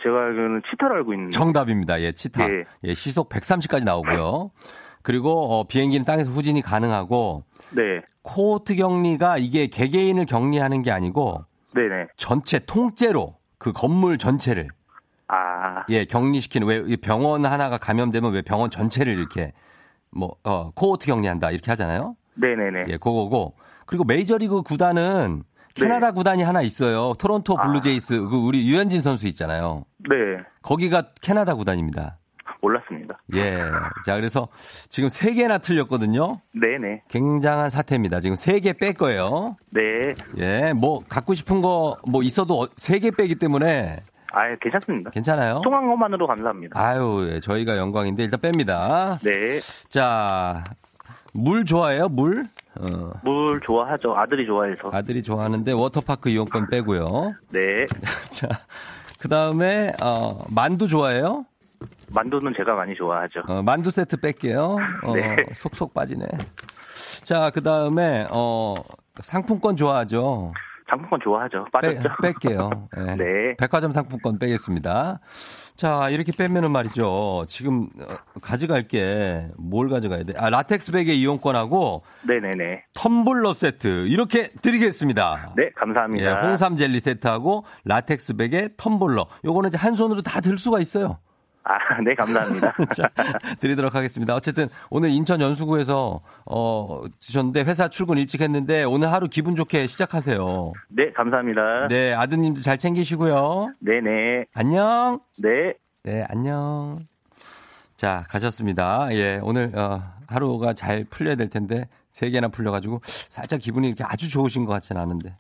[0.02, 1.32] 제가 알기로는 치타를 알고 있는데.
[1.32, 2.02] 정답입니다.
[2.02, 2.50] 예, 치타.
[2.50, 4.52] 예, 예 시속 130까지 나오고요.
[5.02, 8.02] 그리고 어, 비행기는 땅에서 후진이 가능하고 네.
[8.24, 12.08] 코호트 격리가 이게 개개인을 격리하는 게 아니고 네네.
[12.18, 14.68] 전체 통째로 그 건물 전체를
[15.28, 15.84] 아.
[15.90, 19.54] 예, 격리시키는 왜 병원 하나가 감염되면 왜 병원 전체를 이렇게
[20.12, 22.16] 뭐 어, 코호트 격리한다 이렇게 하잖아요.
[22.36, 22.86] 네네네.
[22.90, 25.44] 예, 그거고 그리고 메이저리그 구단은
[25.74, 26.14] 캐나다 네.
[26.14, 27.14] 구단이 하나 있어요.
[27.20, 27.68] 토론토 아.
[27.68, 28.30] 블루제이스 아.
[28.30, 29.86] 그 우리 류현진 선수 있잖아요.
[30.10, 30.16] 네.
[30.64, 32.18] 거기가 캐나다 구단입니다.
[32.62, 33.20] 몰랐습니다.
[33.36, 33.62] 예.
[34.04, 34.48] 자, 그래서
[34.90, 36.40] 지금 세 개나 틀렸거든요.
[36.60, 37.04] 네네.
[37.08, 38.20] 굉장한 사태입니다.
[38.20, 39.56] 지금 세 개 뺄 거예요.
[39.70, 39.82] 네.
[40.40, 40.74] 예.
[40.74, 43.98] 뭐 갖고 싶은 거 뭐 있어도 세 개 빼기 때문에
[44.38, 45.10] 아, 괜찮습니다.
[45.10, 45.62] 괜찮아요?
[45.64, 46.80] 통한 것만으로 감사합니다.
[46.80, 49.20] 아유, 예, 저희가 영광인데 일단 뺍니다.
[49.24, 49.60] 네.
[49.90, 50.64] 자,
[51.34, 52.08] 물 좋아해요?
[52.08, 52.44] 물?
[52.80, 53.12] 어.
[53.24, 54.16] 물 좋아하죠.
[54.16, 54.92] 아들이 좋아해서.
[54.94, 57.34] 아들이 좋아하는데 워터파크 이용권 빼고요.
[57.50, 57.88] 네.
[58.30, 58.48] 자,
[59.20, 61.46] 그 다음에 어, 만두 좋아해요?
[62.10, 63.42] 만두는 제가 많이 좋아하죠.
[63.48, 64.78] 어, 만두 세트 뺄게요.
[65.04, 65.36] 어, 네.
[65.56, 66.26] 속속 빠지네.
[67.24, 68.76] 자, 그 다음에 어,
[69.20, 70.54] 상품권 좋아하죠?
[70.90, 71.66] 상품권 좋아하죠.
[71.72, 72.02] 빠졌죠.
[72.22, 72.70] 빼, 뺄게요.
[72.96, 73.16] 네.
[73.18, 73.56] 네.
[73.58, 75.20] 백화점 상품권 빼겠습니다.
[75.76, 77.46] 자, 이렇게 빼면은 말이죠.
[77.48, 80.34] 지금 어, 가져갈 게 뭘 가져가야 돼?
[80.38, 82.84] 아, 라텍스 베개 이용권하고 네네네.
[82.96, 85.54] 텀블러 세트 이렇게 드리겠습니다.
[85.56, 86.26] 네, 감사합니다.
[86.26, 89.28] 예, 홍삼 젤리 세트하고 라텍스 베개 텀블러.
[89.46, 91.20] 요거는 이제 한 손으로 다 들 수가 있어요.
[91.68, 92.74] 아, 네, 감사합니다.
[92.96, 93.10] 자,
[93.60, 94.34] 드리도록 하겠습니다.
[94.34, 100.72] 어쨌든 오늘 인천 연수구에서 어 주셨는데 회사 출근 일찍 했는데 오늘 하루 기분 좋게 시작하세요.
[100.90, 101.88] 네, 감사합니다.
[101.90, 103.74] 네, 아드님도 잘 챙기시고요.
[103.80, 104.46] 네, 네.
[104.54, 105.20] 안녕.
[105.38, 105.74] 네.
[106.04, 107.00] 네, 안녕.
[107.98, 109.10] 자, 가셨습니다.
[109.12, 114.04] 예, 오늘 어 하루가 잘 풀려야 될 텐데 세 개나 풀려 가지고 살짝 기분이 이렇게
[114.06, 115.36] 아주 좋으신 것 같지는 않은데.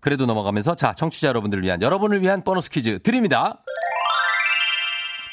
[0.00, 3.62] 그래도 넘어가면서 자, 청취자 여러분들을 위한 여러분을 위한 보너스 퀴즈 드립니다.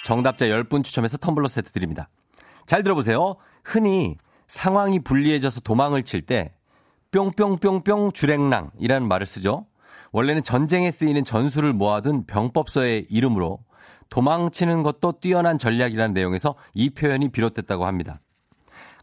[0.03, 2.09] 정답자 10분 추첨해서 텀블러 세트 드립니다.
[2.65, 3.35] 잘 들어보세요.
[3.63, 6.53] 흔히 상황이 불리해져서 도망을 칠 때
[7.11, 9.65] 뿅뿅뿅뿅 주랭랑이라는 말을 쓰죠.
[10.11, 13.59] 원래는 전쟁에 쓰이는 전술을 모아둔 병법서의 이름으로
[14.09, 18.19] 도망치는 것도 뛰어난 전략이라는 내용에서 이 표현이 비롯됐다고 합니다.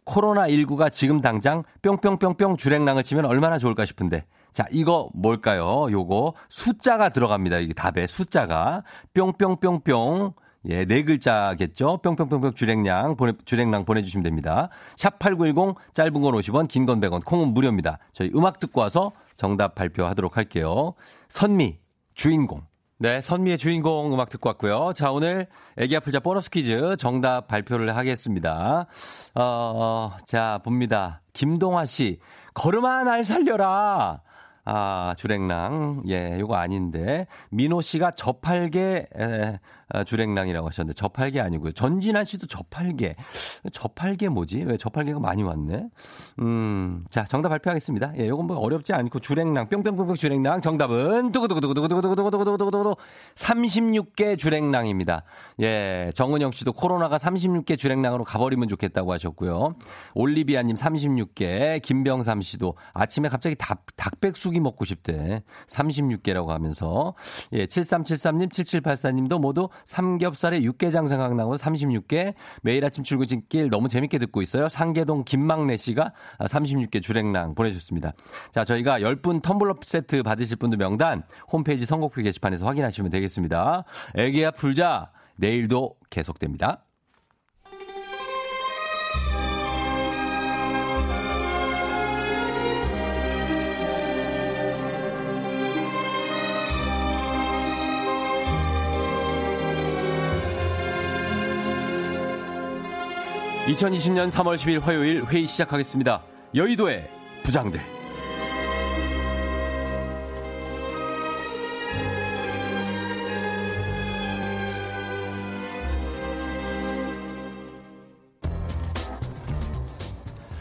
[0.04, 5.90] 코로나19가 지금 당장 뿅뿅뿅뿅 주랭랑을 치면 얼마나 좋을까 싶은데 자, 이거 뭘까요?
[5.90, 7.58] 요거 숫자가 들어갑니다.
[7.58, 8.82] 이게 답에 숫자가
[9.14, 10.32] 뿅뿅뿅뿅
[10.68, 11.98] 예, 네 글자겠죠.
[11.98, 14.68] 뿅뿅뿅뿅 주랭량 보내 주랭랑 보내 주시면 됩니다.
[14.96, 17.24] 샵 8910 짧은 건 50원, 긴 건 100원.
[17.24, 17.98] 콩은 무료입니다.
[18.12, 20.94] 저희 음악 듣고 와서 정답 발표하도록 할게요.
[21.28, 21.78] 선미
[22.14, 22.62] 주인공.
[22.98, 24.92] 네, 선미의 주인공 음악 듣고 왔고요.
[24.94, 28.86] 자, 오늘 애기 아플자 보너스 퀴즈 정답 발표를 하겠습니다.
[29.34, 31.20] 어, 자, 봅니다.
[31.34, 32.18] 김동화 씨,
[32.54, 34.22] 걸음아 날 살려라.
[34.64, 36.04] 아, 주랭랑.
[36.08, 37.26] 예, 요거 아닌데.
[37.50, 41.72] 민호 씨가 저팔계, 에, 아, 주랭랑이라고 하셨는데, 저팔계 아니고요.
[41.72, 43.16] 전진환 씨도 저팔계.
[43.72, 44.64] 저팔계 뭐지?
[44.64, 45.88] 왜 저팔계가 많이 왔네?
[46.40, 48.14] 음, 자, 정답 발표하겠습니다.
[48.18, 50.60] 예, 요건 뭐 어렵지 않고 주랭랑, 뿅뿅뿅뿅 주랭랑.
[50.60, 52.96] 정답은, 두구두구두구두구두구두구두구두구두구
[53.36, 55.22] 36개 주랭랑입니다.
[55.60, 59.76] 예, 정은영 씨도 코로나가 36개 주랭랑으로 가버리면 좋겠다고 하셨고요.
[60.14, 65.42] 올리비아님 36개, 김병삼 씨도 아침에 갑자기 닭, 닭백숙이 먹고 싶대.
[65.68, 67.14] 36개라고 하면서.
[67.52, 72.34] 예, 7373님, 7784님도 모두 삼겹살에 육개장 생각나고 36개.
[72.62, 74.68] 매일 아침 출근길 너무 재밌게 듣고 있어요.
[74.68, 78.12] 상계동 김막래 씨가 36개 주랭랑 보내주셨습니다.
[78.52, 83.84] 자, 저희가 10분 텀블러 세트 받으실 분들 명단 홈페이지 선곡표 게시판에서 확인하시면 되겠습니다.
[84.14, 85.10] 애기야 풀자.
[85.36, 86.85] 내일도 계속됩니다.
[103.66, 106.22] 2020년 3월 10일 화요일 회의 시작하겠습니다.
[106.54, 107.10] 여의도의
[107.42, 107.80] 부장들.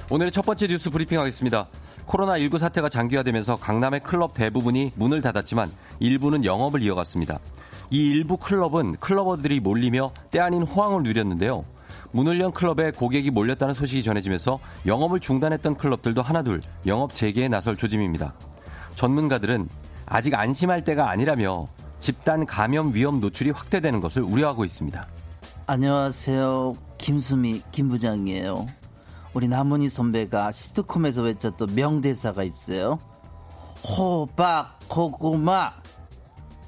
[0.10, 1.68] 오늘의 첫 번째 뉴스 브리핑 하겠습니다.
[2.08, 7.38] 코로나19 사태가 장기화되면서 강남의 클럽 대부분이 문을 닫았지만 일부는 영업을 이어갔습니다.
[7.91, 11.65] 이 일부 클럽은 클러버들이 몰리며 때 아닌 호황을 누렸는데요.
[12.15, 18.34] 문을 연 클럽에 고객이 몰렸다는 소식이 전해지면서 영업을 중단했던 클럽들도 하나둘 영업 재개에 나설 조짐입니다.
[18.95, 19.67] 전문가들은
[20.06, 21.67] 아직 안심할 때가 아니라며
[21.99, 25.06] 집단 감염 위험 노출이 확대되는 것을 우려하고 있습니다.
[25.67, 26.75] 안녕하세요.
[26.97, 28.65] 김수미 김 부장이에요.
[29.34, 32.97] 우리 나문희 선배가 시트콤에서 외쳤던 명대사가 있어요.
[33.84, 35.73] 호박 고구마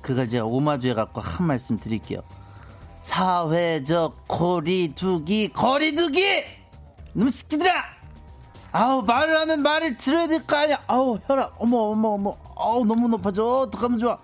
[0.02, 2.20] 그걸 제가 오마주 해갖고 한 말씀 드릴게요.
[3.08, 6.44] 사회적 거리두기 거리두기!
[7.14, 7.72] 놈 새끼들아!
[8.74, 10.84] 아우 말을 하면 말을 들어야 될 거 아니야.
[10.88, 12.38] 아우 혈압 어머 어머 어머.
[12.58, 13.46] 아우 너무 높아져.
[13.46, 14.18] 어떡하면 좋아.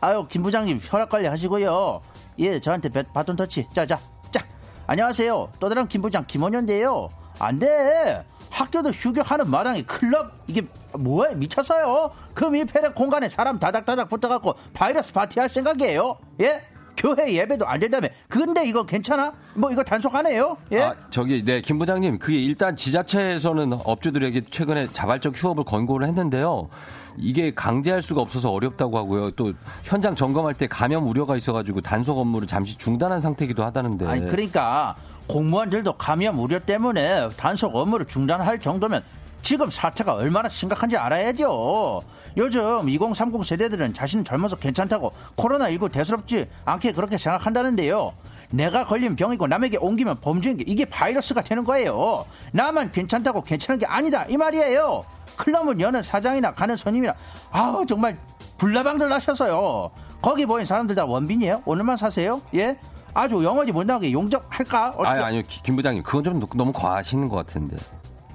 [0.00, 2.02] 아유 김 부장님 혈압 관리 하시고요.
[2.40, 3.68] 예 저한테 바톤 터치.
[3.72, 4.00] 자자
[4.32, 4.44] 자.
[4.88, 5.52] 안녕하세요.
[5.60, 7.08] 또 다른 김 부장 김원현인데요.
[7.38, 8.26] 안돼.
[8.50, 10.32] 학교도 휴교하는 마당에 클럽?
[10.48, 10.66] 이게
[10.98, 11.34] 뭐야?
[11.34, 12.10] 미쳤어요?
[12.34, 16.18] 금일패력 공간에 사람 다닥다닥 붙어갖고 바이러스 파티할 생각이에요?
[16.42, 18.08] 예 교회 예배도 안 된다며.
[18.28, 19.32] 근데 이거 괜찮아?
[19.54, 20.56] 뭐 이거 단속하네요?
[20.72, 20.82] 예?
[20.82, 22.18] 아, 저기 네, 김 부장님.
[22.18, 26.68] 그게 일단 지자체에서는 업주들에게 최근에 자발적 휴업을 권고를 했는데요.
[27.16, 29.30] 이게 강제할 수가 없어서 어렵다고 하고요.
[29.32, 29.52] 또
[29.84, 34.06] 현장 점검할 때 감염 우려가 있어가지고 단속 업무를 잠시 중단한 상태이기도 하다는데.
[34.06, 34.96] 아니 그러니까
[35.28, 39.02] 공무원들도 감염 우려 때문에 단속 업무를 중단할 정도면
[39.42, 42.00] 지금 사태가 얼마나 심각한지 알아야죠.
[42.36, 48.12] 요즘 2030 세대들은 자신 젊어서 괜찮다고 코로나19 대수롭지 않게 그렇게 생각한다는데요.
[48.50, 52.24] 내가 걸린 병이고 남에게 옮기면 범죄인 게 이게 바이러스가 되는 거예요.
[52.52, 55.04] 나만 괜찮다고 괜찮은 게 아니다 이 말이에요.
[55.36, 57.14] 클럽을 여는 사장이나 가는 손님이나
[57.50, 58.16] 아우 정말
[58.58, 59.90] 불나방들 나셔서요.
[60.22, 61.62] 거기 보인 사람들 다 원빈이에요.
[61.64, 62.40] 오늘만 사세요.
[62.54, 62.78] 예?
[63.12, 64.94] 아주 영어지 못나게 용접할까?
[65.04, 67.76] 아니 아니요 김 부장님 그건 좀 너무 과하시는 것 같은데.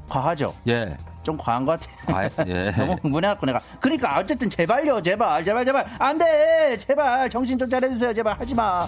[0.08, 0.54] 과하죠.
[0.68, 0.96] 예.
[1.30, 2.18] 좀 과한 것 같아.
[2.18, 2.72] 아, 예.
[2.76, 3.62] 너무 흥분해갖고 내가.
[3.80, 5.86] 그러니까 어쨌든 제발요, 제발, 제발, 제발.
[6.00, 6.76] 안 돼!
[6.80, 8.16] 제발, 정신 좀 차려주세요.
[8.16, 8.88] 제발, 하지 마.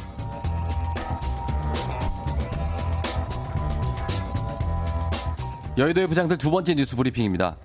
[5.78, 7.58] 여의도의 부장들 두 번째 뉴스 브리핑입니다.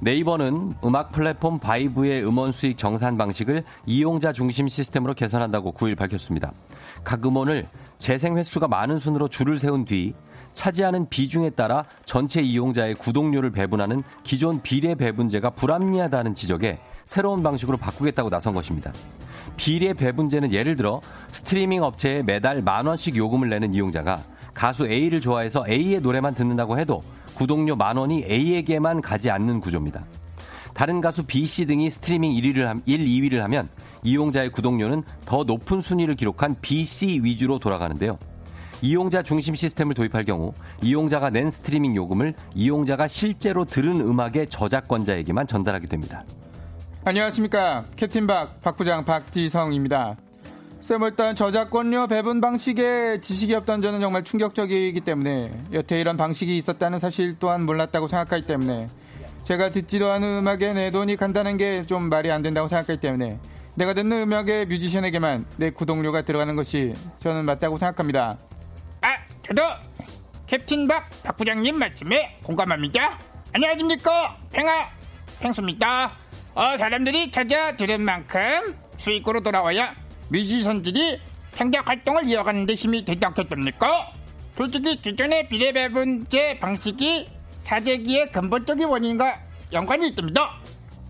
[0.00, 6.52] 네이버는 음악 플랫폼 바이브의 음원 수익 정산 방식을 이용자 중심 시스템으로 개선한다고 9일 밝혔습니다.
[7.04, 7.68] 각 음원을
[7.98, 10.12] 재생 횟수가 많은 순으로 줄을 세운 뒤
[10.54, 18.30] 차지하는 비중에 따라 전체 이용자의 구독료를 배분하는 기존 비례 배분제가 불합리하다는 지적에 새로운 방식으로 바꾸겠다고
[18.30, 18.92] 나선 것입니다.
[19.56, 24.22] 비례 배분제는 예를 들어 스트리밍 업체에 매달 만 원씩 요금을 내는 이용자가
[24.54, 27.02] 가수 A를 좋아해서 A의 노래만 듣는다고 해도
[27.34, 30.04] 구독료 만 원이 A에게만 가지 않는 구조입니다.
[30.72, 33.68] 다른 가수 B, C 등이 스트리밍 1위를 1, 2위를 하면
[34.02, 38.18] 이용자의 구독료는 더 높은 순위를 기록한 B, C 위주로 돌아가는데요.
[38.84, 45.86] 이용자 중심 시스템을 도입할 경우 이용자가 낸 스트리밍 요금을 이용자가 실제로 들은 음악의 저작권자에게만 전달하게
[45.86, 46.22] 됩니다.
[47.06, 47.84] 안녕하십니까.
[47.96, 50.16] 캡틴 박, 박부장 박지성입니다.
[50.82, 57.36] 쌤을단 저작권료 배분 방식에 지식이 없던 저는 정말 충격적이기 때문에 여태 이런 방식이 있었다는 사실
[57.40, 58.88] 또한 몰랐다고 생각하기 때문에
[59.44, 63.38] 제가 듣지도 않은 음악에 내 돈이 간다는 게 좀 말이 안 된다고 생각하기 때문에
[63.76, 68.36] 내가 듣는 음악의 뮤지션에게만 내 구독료가 들어가는 것이 저는 맞다고 생각합니다.
[69.46, 69.62] 저도
[70.46, 73.18] 캡틴 박, 박 부장님 말씀에 공감합니다.
[73.52, 74.38] 안녕하십니까.
[74.52, 74.88] 팽아,
[75.40, 76.12] 팽수입니다.
[76.54, 79.94] 어, 사람들이 찾아 들은 만큼 수익으로 돌아와야
[80.30, 81.20] 뮤지션들이
[81.52, 84.12] 창작 활동을 이어가는 데 힘이 되지 않겠습니까?
[84.56, 87.28] 솔직히 기존의 비례배분제 방식이
[87.60, 89.34] 사재기의 근본적인 원인과
[89.72, 90.60] 연관이 있습니다.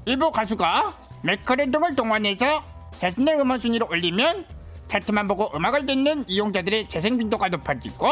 [0.07, 2.65] 일부 가수가 맥커렌 등을 동원해서
[2.99, 4.45] 자신의 음원 순위를 올리면
[4.89, 8.09] 차트만 보고 음악을 듣는 이용자들의 재생 빈도가 높아지고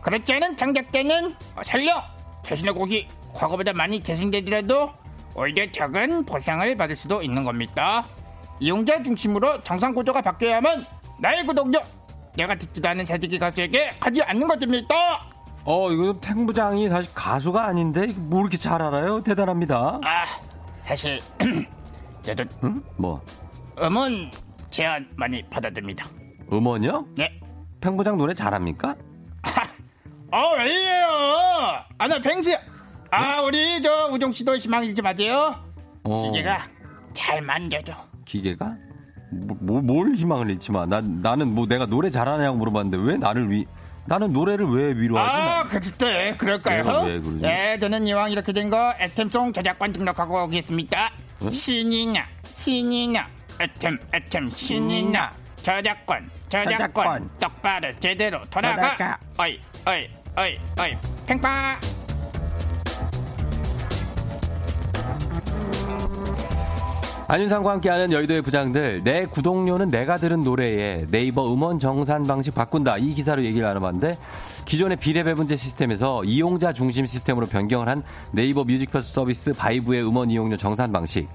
[0.00, 1.34] 그렇지 않은 창작자는
[1.64, 2.02] 살려
[2.42, 4.90] 자신의 곡이 과거보다 많이 재생되더라도
[5.34, 8.04] 오히려 적은 보상을 받을 수도 있는 겁니다.
[8.60, 10.84] 이용자 중심으로 정상 구조가 바뀌어야만
[11.18, 11.80] 나의 구독료
[12.36, 14.94] 내가 듣지도 않은 새지기 가수에게 가지 않는 것입니다.
[15.64, 19.22] 어, 이거 탱 부장이 사실 가수가 아닌데 뭐 이렇게 잘 알아요?
[19.22, 20.00] 대단합니다.
[20.02, 20.26] 아,
[20.84, 21.20] 사실
[22.22, 22.82] 저도 응?
[22.96, 23.22] 뭐
[23.80, 24.30] 음원
[24.72, 26.04] 제안 많이 받아듭니다.
[26.52, 27.06] 음원이요?
[27.16, 27.38] 네.
[27.80, 28.96] 팽 부장 노래 잘합니까?
[30.32, 31.06] 아, 왜 이래요?
[31.98, 32.52] 아, 나 팽수.
[33.10, 33.42] 아, 네?
[33.44, 35.54] 우리 저 우종 씨도 희망 잃지 마세요.
[36.04, 36.22] 어.
[36.30, 36.66] 기계가
[37.12, 37.92] 잘 만져줘.
[38.24, 38.74] 기계가?
[39.30, 40.86] 뭐, 뭐, 뭘 희망을 잃지 마.
[40.86, 43.66] 난, 나는 뭐 내가 노래 잘하냐고 물어봤는데 왜 나를 위,
[44.06, 45.30] 나는 노래를 왜 위로하지?
[45.30, 47.02] 아, 그때 그럴까요?
[47.04, 47.40] 왜 그러지?
[47.42, 51.12] 네, 저는 이왕 이렇게 된 거 애템송 저작권 등록하고 오겠습니다.
[51.42, 51.50] 응?
[51.50, 53.28] 신이냐, 신이냐,
[53.60, 55.30] 애템, 애템, 신이냐,
[55.62, 57.30] 저작권, 저작권, 저작권.
[57.38, 59.18] 똑바로 제대로 돌아가.
[59.38, 61.78] 어이, 어이, 어이, 어이, 팽파.
[67.32, 73.14] 안윤상과 함께하는 여의도의 부장들 내 구독료는 내가 들은 노래에 네이버 음원 정산 방식 바꾼다 이
[73.14, 74.18] 기사로 얘기를 나눠봤는데
[74.66, 80.58] 기존의 비례배분제 시스템에서 이용자 중심 시스템으로 변경을 한 네이버 뮤직 플러스 서비스 바이브의 음원 이용료
[80.58, 81.26] 정산 방식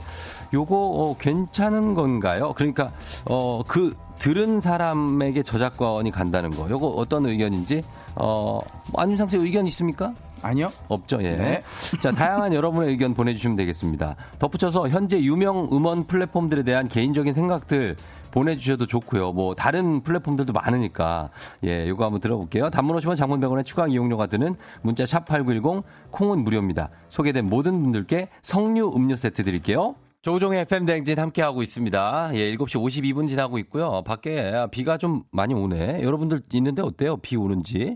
[0.54, 2.54] 요거 어, 괜찮은 건가요?
[2.56, 2.92] 그러니까
[3.26, 7.84] 어 그 들은 사람에게 저작권이 간다는 거 요거 어떤 의견인지
[8.16, 8.60] 어
[8.96, 10.14] 안윤상 씨 의견 있습니까?
[10.42, 10.72] 아니요.
[10.88, 11.36] 없죠, 예.
[11.36, 11.64] 네.
[12.02, 14.16] 자, 다양한 여러분의 의견 보내주시면 되겠습니다.
[14.38, 17.96] 덧붙여서 현재 유명 음원 플랫폼들에 대한 개인적인 생각들
[18.32, 19.32] 보내주셔도 좋고요.
[19.34, 21.30] 뭐 다른 플랫폼들도 많으니까
[21.64, 22.70] 예, 요거 한번 들어볼게요.
[22.70, 26.90] 단문 오시면 장문병원에 추가 이용료가 드는 문자 샵 #8910 콩은 무료입니다.
[27.10, 29.96] 소개된 모든 분들께 석류 음료 세트 드릴게요.
[30.28, 32.32] 조종의 FM 대행진 함께하고 있습니다.
[32.34, 34.02] 예, 7시 52분 지나고 있고요.
[34.04, 36.04] 밖에 비가 좀 많이 오네.
[36.04, 37.16] 여러분들 있는데 어때요?
[37.16, 37.96] 비 오는지.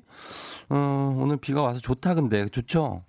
[0.69, 3.03] 어, 오늘 비가 와서 좋다 근데 좋죠.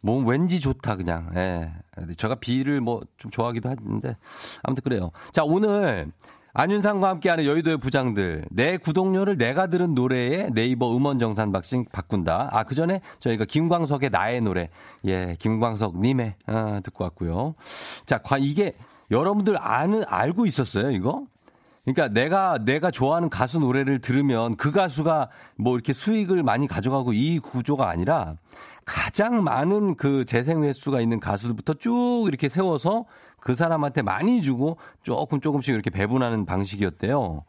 [0.00, 1.30] 뭐 왠지 좋다 그냥.
[1.36, 1.70] 예.
[2.16, 4.16] 제가 비를 뭐 좀 좋아하기도 하는데
[4.62, 5.10] 아무튼 그래요.
[5.32, 6.10] 자 오늘
[6.58, 12.48] 안윤상과 함께하는 여의도의 부장들 내 구독료를 내가 들은 노래에 네이버 음원 정산 박싱 바꾼다.
[12.50, 14.70] 아 그 전에 저희가 김광석의 나의 노래
[15.04, 17.54] 예 김광석 님의 어, 듣고 왔고요.
[18.06, 18.72] 자 이게
[19.10, 21.26] 여러분들 아는 알고 있었어요 이거?
[21.84, 27.38] 그러니까 내가 내가 좋아하는 가수 노래를 들으면 그 가수가 뭐 이렇게 수익을 많이 가져가고 이
[27.38, 28.34] 구조가 아니라
[28.86, 33.04] 가장 많은 그 재생 횟수가 있는 가수부터 쭉 이렇게 세워서
[33.40, 37.44] 그 사람한테 많이 주고 조금 조금씩 이렇게 배분하는 방식이었대요.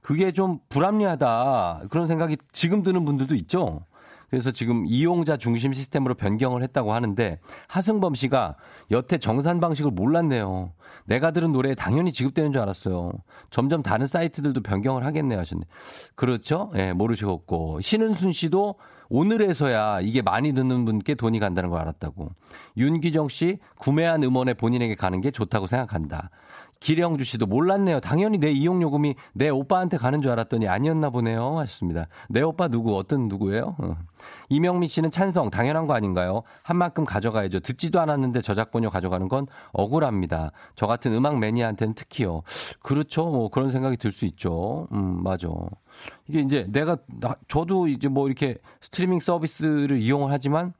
[0.00, 1.84] 그게 좀 불합리하다.
[1.90, 3.80] 그런 생각이 지금 드는 분들도 있죠.
[4.28, 8.56] 그래서 지금 이용자 중심 시스템으로 변경을 했다고 하는데 하승범 씨가
[8.90, 10.72] 여태 정산 방식을 몰랐네요.
[11.04, 13.12] 내가 들은 노래에 당연히 지급되는 줄 알았어요.
[13.50, 15.64] 점점 다른 사이트들도 변경을 하겠네 하셨네.
[16.16, 16.70] 그렇죠?
[16.74, 17.80] 예, 네, 모르시겠고.
[17.80, 18.74] 신은순 씨도
[19.14, 22.30] 오늘에서야 이게 많이 듣는 분께 돈이 간다는 걸 알았다고.
[22.76, 26.30] 윤기정 씨, 구매한 음원에 본인에게 가는 게 좋다고 생각한다.
[26.84, 28.00] 기령주 씨도 몰랐네요.
[28.00, 31.58] 당연히 내 이용 요금이 내 오빠한테 가는 줄 알았더니 아니었나 보네요.
[31.58, 32.08] 하셨습니다.
[32.28, 33.74] 내 오빠 누구, 어떤 누구예요?
[33.78, 33.96] 어.
[34.50, 36.42] 이명미 씨는 찬성, 당연한 거 아닌가요?
[36.62, 37.60] 한 만큼 가져가야죠.
[37.60, 40.52] 듣지도 않았는데 저작권료 가져가는 건 억울합니다.
[40.74, 42.42] 저 같은 음악 매니아한테는 특히요.
[42.82, 43.30] 그렇죠.
[43.30, 44.86] 뭐 그런 생각이 들 수 있죠.
[44.92, 45.48] 음, 맞아.
[46.28, 50.74] 이게 이제 내가, 나, 저도 이제 뭐 이렇게 스트리밍 서비스를 이용을 하지만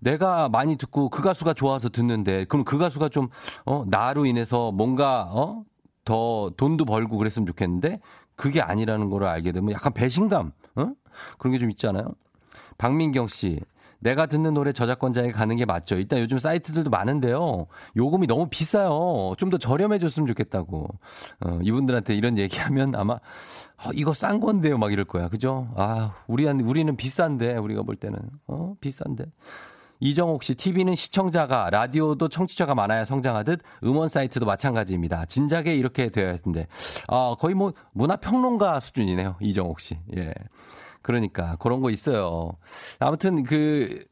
[0.00, 3.28] 내가 많이 듣고 그 가수가 좋아서 듣는데 그럼 그 가수가 좀
[3.64, 5.64] 어, 나로 인해서 뭔가 어?
[6.04, 8.00] 더 돈도 벌고 그랬으면 좋겠는데
[8.34, 10.88] 그게 아니라는 걸 알게 되면 약간 배신감 어?
[11.38, 12.06] 그런 게 좀 있지 않아요?
[12.78, 13.60] 박민경 씨
[14.02, 15.96] 내가 듣는 노래 저작권자에게 가는 게 맞죠.
[15.96, 17.66] 일단 요즘 사이트들도 많은데요.
[17.98, 19.34] 요금이 너무 비싸요.
[19.36, 20.88] 좀 더 저렴해졌으면 좋겠다고.
[21.44, 24.78] 어, 이분들한테 이런 얘기하면 아마 어, 이거 싼 건데요.
[24.78, 25.28] 막 이럴 거야.
[25.28, 25.68] 그죠?
[25.76, 29.26] 아, 우리한 우리는 비싼데 우리가 볼 때는 어 비싼데.
[30.00, 35.26] 이정옥 씨, TV는 시청자가, 라디오도 청취자가 많아야 성장하듯 음원 사이트도 마찬가지입니다.
[35.26, 36.66] 진작에 이렇게 되어야 했는데,
[37.08, 39.36] 아, 거의 뭐 문화평론가 수준이네요.
[39.40, 39.98] 이정옥 씨.
[40.16, 40.32] 예.
[41.02, 42.52] 그러니까 그런 거 있어요.
[42.98, 44.04] 아무튼 그,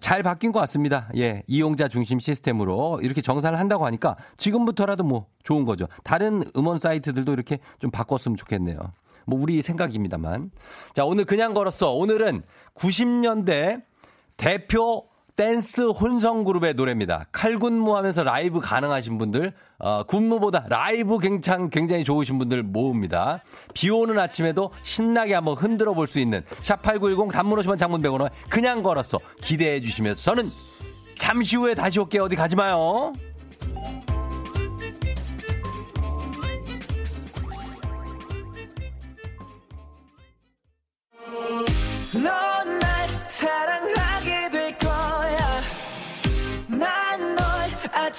[0.00, 1.08] 잘 바뀐 것 같습니다.
[1.16, 1.42] 예.
[1.46, 5.86] 이용자 중심 시스템으로 이렇게 정산을 한다고 하니까 지금부터라도 뭐 좋은 거죠.
[6.02, 8.78] 다른 음원 사이트들도 이렇게 좀 바꿨으면 좋겠네요.
[9.26, 10.50] 뭐 우리 생각입니다만.
[10.94, 11.92] 자, 오늘 그냥 걸었어.
[11.92, 12.42] 오늘은
[12.74, 13.82] 90년대
[14.36, 17.26] 대표 댄스 혼성 그룹의 노래입니다.
[17.32, 23.42] 칼군무 하면서 라이브 가능하신 분들, 어, 군무보다 라이브 굉장히, 굉장히 좋으신 분들 모읍니다.
[23.74, 28.82] 비 오는 아침에도 신나게 한번 흔들어 볼 수 있는 샵8910 단문 오시면 장문 100원에 그냥
[28.82, 29.18] 걸었어.
[29.40, 30.50] 기대해 주시면서 저는
[31.18, 32.24] 잠시 후에 다시 올게요.
[32.24, 33.12] 어디 가지 마요.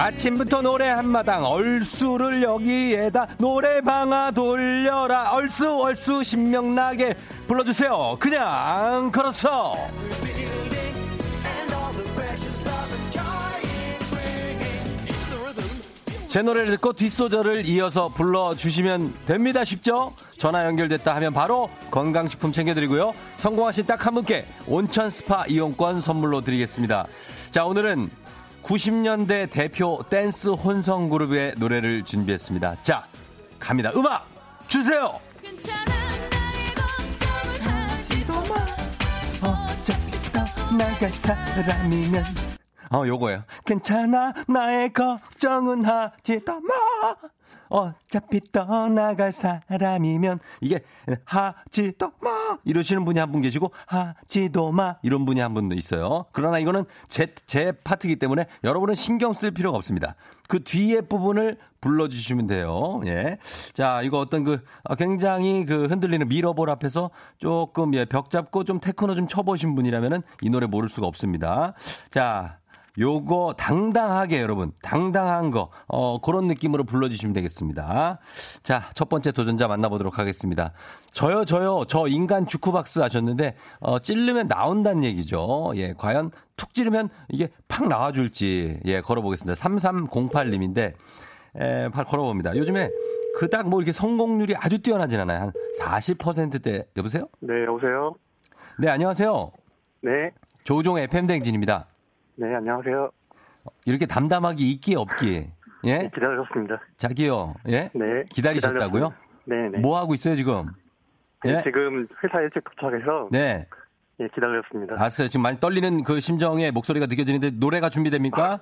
[0.00, 5.32] 아침부터 노래 한마당 얼쑤를 여기에다 노래방아 돌려라.
[5.32, 7.14] 얼쑤 얼쑤 신명나게
[7.46, 8.16] 불러주세요.
[8.18, 9.74] 그냥 걸어서.
[16.28, 19.64] 제 노래를 듣고 뒷소절을 이어서 불러주시면 됩니다.
[19.64, 20.14] 쉽죠?
[20.38, 23.12] 전화 연결됐다 하면 바로 건강식품 챙겨드리고요.
[23.36, 27.06] 성공하신 딱 한 분께 온천 스파 이용권 선물로 드리겠습니다.
[27.50, 28.08] 자 오늘은
[28.62, 32.76] 90년대 대표 댄스 혼성 그룹의 노래를 준비했습니다.
[32.82, 33.04] 자,
[33.58, 33.90] 갑니다.
[33.94, 34.26] 음악
[34.66, 35.18] 주세요.
[40.78, 42.24] 나갈 사람이면
[42.92, 43.44] 어 요거예요.
[43.66, 46.74] 괜찮아 나의 걱정은 하지도 마.
[47.70, 50.80] 어차피 떠나갈 사람이면 이게
[51.24, 56.26] 하지도 마 이러시는 분이 한 분 계시고 하지도 마 이런 분이 한 분 있어요.
[56.32, 60.14] 그러나 이거는 제, 제 파트이기 때문에 여러분은 신경 쓸 필요가 없습니다.
[60.48, 63.00] 그 뒤에 부분을 불러주시면 돼요.
[63.06, 63.38] 예.
[63.72, 68.80] 자, 이거 어떤 그 어, 굉장히 그 흔들리는 미러볼 앞에서 조금 예, 벽 잡고 좀
[68.80, 71.74] 테크노 좀 쳐보신 분이라면은 이 노래 모를 수가 없습니다.
[72.10, 72.58] 자,
[72.98, 78.18] 요거 당당하게 여러분 당당한 거 어, 그런 느낌으로 불러주시면 되겠습니다.
[78.62, 80.72] 자 첫 번째 도전자 만나보도록 하겠습니다.
[81.12, 85.72] 저요 저요 저 인간 주쿠박스 하셨는데 어, 찌르면 나온다는 얘기죠.
[85.76, 89.60] 예 과연 툭 찌르면 이게 팍 나와줄지 예 걸어보겠습니다.
[89.60, 90.92] 3308님인데
[91.56, 92.56] 에, 발 걸어봅니다.
[92.56, 92.90] 요즘에
[93.38, 95.40] 그닥 뭐 이렇게 성공률이 아주 뛰어나진 않아요.
[95.40, 97.26] 한 40%대 여보세요?
[97.40, 98.14] 네 여보세요.
[98.78, 99.52] 네 안녕하세요.
[100.02, 100.30] 네.
[100.64, 101.86] 조종 FM 댕진입니다.
[102.40, 103.10] 네, 안녕하세요.
[103.84, 105.50] 이렇게 담담하기 있기 없기.
[105.84, 105.98] 예?
[105.98, 106.80] 네, 기다렸습니다.
[106.96, 107.54] 자기요.
[107.68, 107.90] 예?
[107.94, 108.24] 네.
[108.30, 109.12] 기다리셨다고요?
[109.44, 109.78] 네, 네.
[109.80, 110.68] 뭐 하고 있어요, 지금?
[111.44, 111.62] 네, 예?
[111.62, 113.66] 지금 회사 일찍 도착해서 네.
[114.20, 114.94] 예, 기다렸습니다.
[114.94, 115.28] 알았어요.
[115.28, 118.60] 지금 많이 떨리는 그 심정에 목소리가 느껴지는데 노래가 준비됩니까?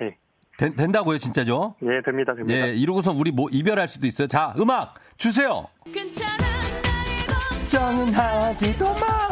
[0.00, 0.18] 네.
[0.58, 1.76] 된, 된다고요, 진짜죠?
[1.82, 2.54] 예, 됩니다, 됩니다.
[2.54, 4.28] 예, 이러고서 우리 뭐 이별할 수도 있어요.
[4.28, 5.66] 자, 음악 주세요.
[7.26, 9.24] 걱정은 하지도 마.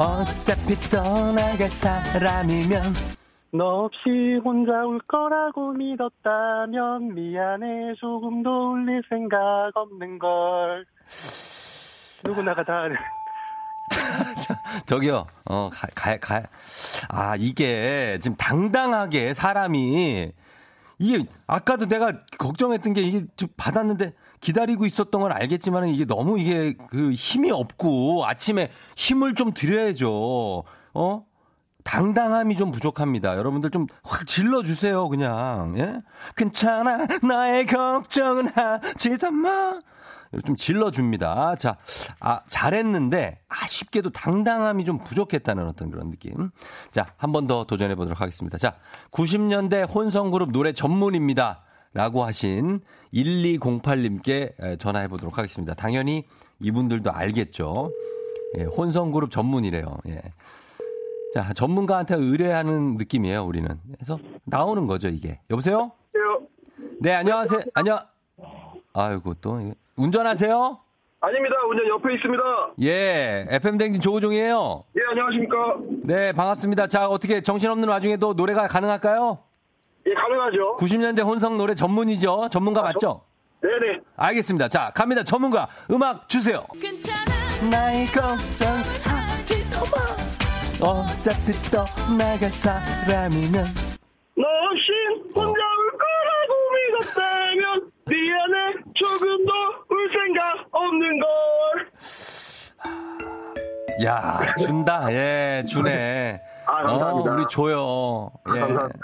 [0.00, 3.19] 어차피 떠나갈 사람이면
[3.52, 7.94] 너 없이 혼자 울 거라고 믿었다면 미안해.
[7.98, 10.86] 조금도 울릴 생각 없는 걸.
[12.24, 12.84] 누구나가 다.
[14.86, 15.26] 저기요.
[15.46, 16.42] 어가가
[17.08, 20.32] 아 이게 지금 당당하게 사람이
[21.00, 26.74] 이게 아까도 내가 걱정했던 게 이게 좀 받았는데 기다리고 있었던 건 알겠지만 이게 너무 이게
[26.88, 30.62] 그 힘이 없고 아침에 힘을 좀 드려야죠.
[30.94, 31.29] 어?
[31.84, 33.36] 당당함이 좀 부족합니다.
[33.36, 35.74] 여러분들 좀 확 질러주세요, 그냥.
[35.78, 36.00] 예?
[36.36, 39.80] 괜찮아, 나의 걱정은 하지도 마.
[40.46, 41.56] 좀 질러줍니다.
[41.56, 41.76] 자,
[42.20, 46.50] 아, 잘했는데, 아쉽게도 당당함이 좀 부족했다는 어떤 그런 느낌.
[46.92, 48.56] 자, 한 번 더 도전해 보도록 하겠습니다.
[48.56, 48.74] 자,
[49.10, 51.62] 90년대 혼성그룹 노래 전문입니다.
[51.94, 52.80] 라고 하신
[53.12, 55.74] 1208님께 전화해 보도록 하겠습니다.
[55.74, 56.22] 당연히
[56.60, 57.90] 이분들도 알겠죠.
[58.58, 59.98] 예, 혼성그룹 전문이래요.
[60.08, 60.20] 예.
[61.32, 63.68] 자, 전문가한테 의뢰하는 느낌이에요, 우리는.
[63.94, 65.38] 그래서 나오는 거죠, 이게.
[65.50, 65.92] 여보세요?
[67.00, 67.60] 네, 안녕하세요.
[67.74, 68.00] 안녕.
[68.92, 70.78] 아이고, 또, 운전하세요?
[71.20, 71.54] 아닙니다.
[71.68, 72.42] 운전 옆에 있습니다.
[72.82, 74.84] 예, FM댕진 조우종이에요.
[74.96, 75.76] 예, 안녕하십니까.
[76.02, 76.86] 네, 반갑습니다.
[76.88, 79.38] 자, 어떻게 정신없는 와중에도 노래가 가능할까요?
[80.06, 80.76] 예, 가능하죠.
[80.78, 82.48] 90년대 혼성 노래 전문이죠?
[82.50, 83.22] 전문가 아, 맞죠?
[83.62, 84.00] 저, 네네.
[84.16, 84.68] 알겠습니다.
[84.68, 85.22] 자, 갑니다.
[85.22, 85.68] 전문가.
[85.90, 86.66] 음악 주세요.
[86.80, 87.30] 괜찮아.
[87.70, 88.72] 나의 걱정
[89.04, 90.19] 하지도 마.
[90.82, 93.64] 어차피 떠나갈 사람이면
[94.36, 94.92] 너 없이
[95.34, 96.54] 혼자 울 거라고
[97.04, 101.26] 믿었다면 미안해 조금 더울 생각 없는 걸.
[104.06, 106.40] 야 준다 예 주네.
[106.66, 107.30] 아, 감사합니다.
[107.30, 108.30] 어, 우리 줘요.
[108.54, 108.60] 예.
[108.60, 108.98] 감사합니다.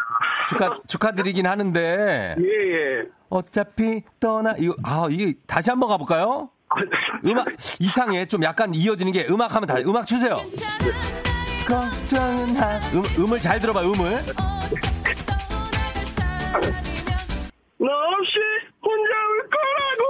[0.48, 2.36] 축하 축하드리긴 하는데.
[2.38, 3.04] 예 예.
[3.28, 6.48] 어차피 떠나 이거 아 이게 다시 한번 가볼까요?
[6.70, 7.30] 아, 네.
[7.30, 7.48] 음악
[7.80, 10.40] 이상해 좀 약간 이어지는 게 음악 하면 다 음악 주세요.
[11.66, 12.76] 걱정은 하.
[12.94, 14.14] 음, 음을 잘 들어봐, 음을.
[17.78, 18.38] 너 없이
[18.80, 20.02] 혼자 울 거라고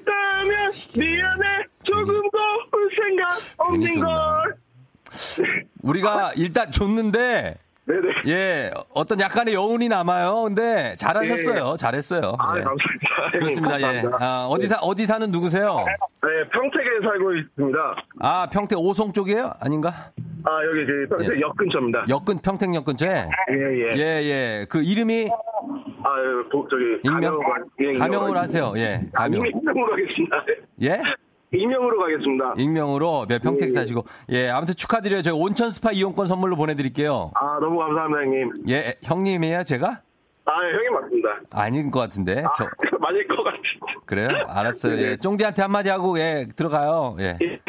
[0.00, 4.56] 믿었다면 미안해 조금 더울 생각 없는 걸.
[5.82, 7.56] 우리가 일단 줬는데
[7.86, 8.08] 네네.
[8.28, 10.44] 예, 어떤 약간의 여운이 남아요.
[10.44, 11.72] 근데 잘하셨어요.
[11.74, 11.76] 예.
[11.76, 12.36] 잘했어요.
[12.38, 12.62] 아, 예.
[12.62, 13.30] 감사합니다.
[13.32, 13.80] 그렇습니다.
[13.82, 14.02] 예.
[14.18, 15.84] 아, 어디 사, 어디 사는 누구세요?
[16.22, 17.78] 네, 평택에 살고 있습니다.
[18.20, 19.52] 아, 평택 오송 쪽이에요?
[19.60, 20.12] 아닌가?
[20.44, 21.40] 아, 여기 그 평택 예.
[21.42, 22.04] 역 근처입니다.
[22.08, 23.28] 역 근, 평택 역 근처에?
[23.50, 23.92] 예, 예.
[23.96, 24.66] 예, 예.
[24.70, 25.28] 그 이름이?
[26.04, 27.20] 아, 예, 도, 저기, 익명?
[27.20, 27.42] 가명으로,
[27.80, 28.72] 예, 가명으로 익명으로 하세요.
[28.76, 29.46] 예, 아, 가명.
[29.46, 30.36] 익명으로 가겠습니다.
[30.82, 31.02] 예?
[31.54, 32.54] 익명으로 가겠습니다.
[32.58, 33.72] 익명으로 네, 평택 예.
[33.72, 34.04] 사시고.
[34.30, 35.22] 예, 아무튼 축하드려요.
[35.22, 37.30] 저희 온천 스파 이용권 선물로 보내드릴게요.
[37.34, 38.52] 아, 너무 감사합니다, 형님.
[38.68, 40.00] 예, 형님이에요, 제가?
[40.46, 41.28] 아, 예, 형님 맞습니다.
[41.52, 42.42] 아닌 것 같은데.
[42.44, 42.64] 아, 저,
[43.00, 43.64] 맞을 것 같은데.
[44.06, 44.28] 그래요?
[44.48, 44.98] 알았어요.
[44.98, 47.16] 예, 쫑디한테 한마디 하고, 예, 들어가요.
[47.20, 47.38] 예.
[47.40, 47.60] 예,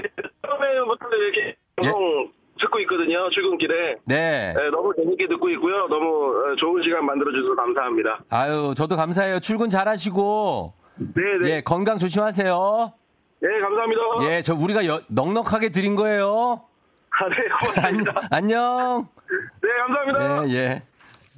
[0.46, 3.96] 처음에부터 이렇게 방송 듣고 있거든요, 출근길에.
[4.06, 4.54] 네.
[4.58, 5.88] 예, 너무 재밌게 듣고 있고요.
[5.88, 8.24] 너무 어, 좋은 시간 만들어 주셔서 감사합니다.
[8.30, 9.40] 아유, 저도 감사해요.
[9.42, 10.74] 출근 잘 하시고.
[10.98, 11.50] 네네.
[11.50, 12.94] 예, 건강 조심하세요.
[13.48, 14.02] 네, 감사합니다.
[14.24, 16.64] 예, 저 우리가 여- 넉넉하게 드린 거예요.
[17.12, 17.36] 아, 네,
[17.74, 18.22] 고맙습니다.
[18.32, 19.08] 안녕.
[19.62, 20.50] 네, 감사합니다.
[20.50, 20.84] 예, 예.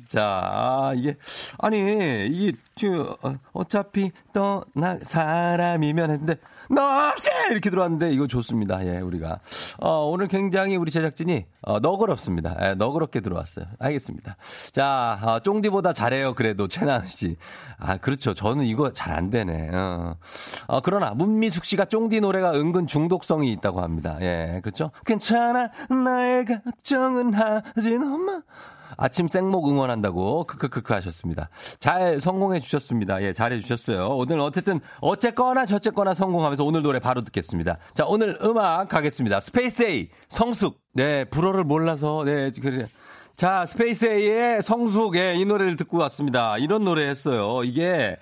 [0.08, 1.18] 자, 아, 이게,
[1.60, 6.36] 아니, 이게, 저, 어, 어차피 떠날 사람이면 했는데,
[6.70, 7.30] 너 없이!
[7.52, 8.86] 이렇게 들어왔는데, 이거 좋습니다.
[8.86, 9.40] 예, 우리가.
[9.80, 12.56] 어, 오늘 굉장히 우리 제작진이, 어, 너그럽습니다.
[12.62, 13.66] 예, 너그럽게 들어왔어요.
[13.80, 14.36] 알겠습니다.
[14.72, 16.34] 자, 어, 쫑디보다 잘해요.
[16.36, 17.38] 그래도, 최나은 씨.
[17.80, 18.34] 아, 그렇죠.
[18.34, 19.70] 저는 이거 잘 안 되네.
[19.74, 20.16] 어.
[20.68, 24.18] 어, 그러나, 문미숙 씨가 쫑디 노래가 은근 중독성이 있다고 합니다.
[24.22, 24.92] 예, 그렇죠.
[25.06, 28.42] 괜찮아, 나의 걱정은 하진 엄마.
[28.96, 31.50] 아침 생목 응원한다고 크크크크 하셨습니다.
[31.80, 33.22] 잘 성공해 주셨습니다.
[33.24, 34.10] 예, 잘해 주셨어요.
[34.16, 37.78] 오늘 어쨌든 어쨌거나 저쨌거나 성공하면서 오늘 노래 바로 듣겠습니다.
[37.94, 39.40] 자, 오늘 음악 가겠습니다.
[39.40, 40.80] 스페이스 A 성숙.
[40.94, 42.88] 네, 불어를 몰라서 네, 그래.
[43.36, 46.58] 자, 스페이스 A의 성숙, 예, 이 노래를 듣고 왔습니다.
[46.58, 47.64] 이런 노래 했어요.
[47.64, 48.18] 이게,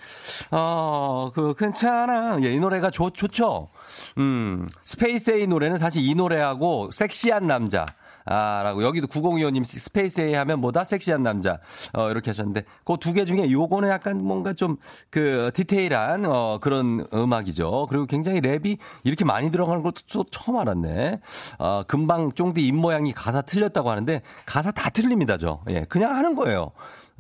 [0.52, 2.38] 어, 그, 괜찮아.
[2.44, 3.70] 예, 이 노래가 좋, 좋죠?
[4.18, 7.86] 음, 스페이스 A 노래는 사실 이 노래하고 섹시한 남자.
[8.26, 8.84] 아, 라고.
[8.84, 10.84] 여기도 9025님 스페이스 A 하면 뭐다?
[10.84, 11.60] 섹시한 남자.
[11.94, 14.78] 어, 이렇게 하셨는데, 그 두 개 중에 요거는 약간 뭔가 좀
[15.10, 17.88] 그 디테일한, 어, 그런 음악이죠.
[17.90, 21.20] 그리고 굉장히 랩이 이렇게 많이 들어가는 것도 또 처음 알았네.
[21.60, 25.62] 어, 금방 쫑디 입모양이 가사 틀렸다고 하는데, 가사 다 틀립니다, 저.
[25.70, 26.72] 예, 그냥 하는 거예요.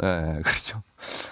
[0.03, 0.81] 예, 그렇죠.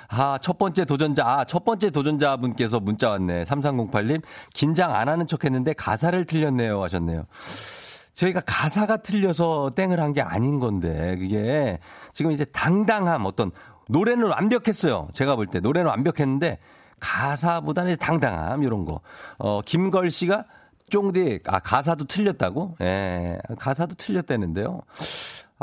[0.07, 3.45] 아, 첫 번째 도전자, 아, 첫 번째 도전자분께서 문자 왔네.
[3.45, 4.21] 3308님,
[4.53, 6.81] 긴장 안 하는 척 했는데 가사를 틀렸네요.
[6.83, 7.25] 하셨네요.
[8.13, 11.79] 저희가 가사가 틀려서 땡을 한 게 아닌 건데, 그게
[12.13, 13.51] 지금 이제 당당함, 어떤,
[13.89, 15.09] 노래는 완벽했어요.
[15.13, 15.59] 제가 볼 때.
[15.59, 16.59] 노래는 완벽했는데,
[16.99, 19.01] 가사보다는 당당함, 이런 거.
[19.39, 20.45] 어, 김걸 씨가
[20.89, 22.75] 쫑디, 아, 가사도 틀렸다고?
[22.81, 24.81] 예, 가사도 틀렸다는데요.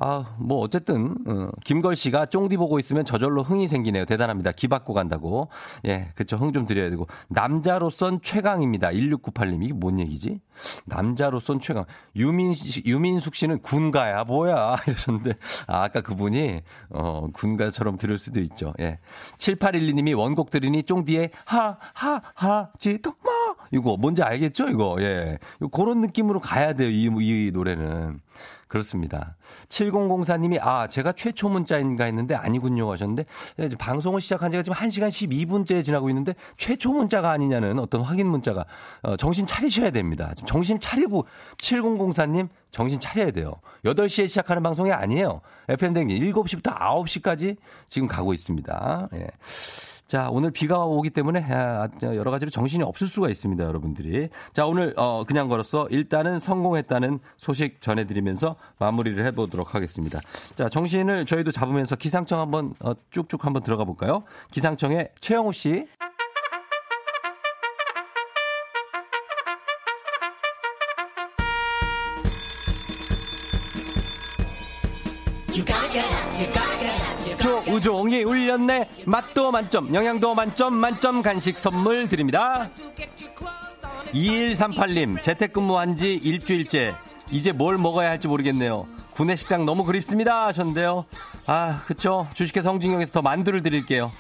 [0.03, 4.07] 아, 뭐, 어쨌든, 어, 김걸 씨가 쫑디 보고 있으면 저절로 흥이 생기네요.
[4.07, 4.53] 대단합니다.
[4.53, 5.51] 기 받고 간다고.
[5.85, 6.39] 예, 그쵸.
[6.39, 7.07] 흥 좀 드려야 되고.
[7.29, 8.89] 남자로선 최강입니다.
[8.93, 9.63] 1698님.
[9.63, 10.41] 이게 뭔 얘기지?
[10.87, 11.85] 남자로선 최강.
[12.17, 14.25] 유민 씨, 유민숙 씨는 군가야.
[14.25, 14.79] 뭐야.
[14.89, 15.35] 이러셨는데.
[15.67, 18.73] 아, 아까 그분이, 어, 군가처럼 들을 수도 있죠.
[18.81, 19.01] 예.
[19.37, 23.33] 7812님이 원곡 들으니 쫑디의 하, 하, 하, 지, 또, 뭐.
[23.71, 24.71] 이거 뭔지 알겠죠?
[24.71, 24.97] 이거.
[25.01, 25.39] 예.
[25.71, 26.89] 그런 느낌으로 가야 돼요.
[26.89, 28.21] 이, 이 노래는.
[28.71, 29.35] 그렇습니다.
[29.69, 33.25] 7004님이 아 제가 최초 문자인가 했는데 아니군요 하셨는데
[33.59, 38.65] 이제 방송을 시작한 지가 지금 1시간 12분째 지나고 있는데 최초 문자가 아니냐는 어떤 확인 문자가
[39.03, 40.33] 어, 정신 차리셔야 됩니다.
[40.37, 41.27] 좀 정신 차리고
[41.59, 43.55] 7004님 정신 차려야 돼요.
[43.85, 45.41] 8시에 시작하는 방송이 아니에요.
[45.69, 47.57] FM 댕진 7시부터 9시까지
[47.89, 49.09] 지금 가고 있습니다.
[49.15, 49.27] 예.
[50.11, 54.29] 자, 오늘 비가 오기 때문에 아, 여러 가지로 정신이 없을 수가 있습니다, 여러분들이.
[54.53, 55.87] 자, 오늘 어 그냥 걸었어.
[55.89, 60.19] 일단은 성공했다는 소식 전해 드리면서 마무리를 해 보도록 하겠습니다.
[60.57, 64.25] 자, 정신을 저희도 잡으면서 기상청 한번 어, 쭉쭉 한번 들어가 볼까요?
[64.51, 65.87] 기상청의 최영우 씨.
[77.81, 78.89] 조우종이 울렸네.
[79.07, 82.71] 맛도 만점, 영양도 만점, 만점 간식 선물 드립니다.
[84.13, 86.95] 2138님, 재택근무한 지 일주일째.
[87.31, 88.87] 이제 뭘 먹어야 할지 모르겠네요.
[89.13, 90.47] 구내 식당 너무 그립습니다.
[90.47, 91.07] 하셨는데요.
[91.47, 92.29] 아, 그쵸.
[92.35, 94.13] 주식회 성진경에서 더 만두를 드릴게요.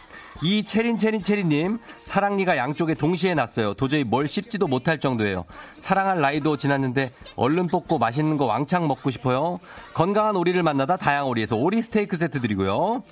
[0.42, 3.74] 이 체린 체린 체린님 사랑니가 양쪽에 동시에 났어요.
[3.74, 5.44] 도저히 뭘 씹지도 못할 정도예요.
[5.78, 9.58] 사랑할 나이도 지났는데 얼른 뽑고 맛있는 거 왕창 먹고 싶어요.
[9.92, 13.02] 건강한 오리를 만나다 다양오리에서 오리 스테이크 세트 드리고요.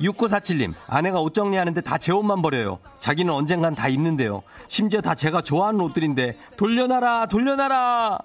[0.00, 2.78] 6947님, 아내가 옷 정리하는데 다 제 옷만 버려요.
[2.98, 4.42] 자기는 언젠간 다 입는데요.
[4.68, 8.18] 심지어 다 제가 좋아하는 옷들인데, 돌려놔라, 돌려놔라!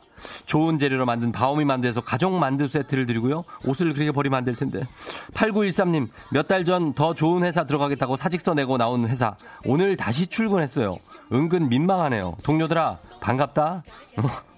[0.45, 3.43] 좋은 재료로 만든 바오미 만두에서 가족 만두 세트를 드리고요.
[3.65, 4.87] 옷을 그렇게 버리면 안 될 텐데.
[5.33, 9.35] 8913님, 몇 달 전 더 좋은 회사 들어가겠다고 사직서 내고 나온 회사.
[9.65, 10.95] 오늘 다시 출근했어요.
[11.33, 12.37] 은근 민망하네요.
[12.43, 13.83] 동료들아, 반갑다.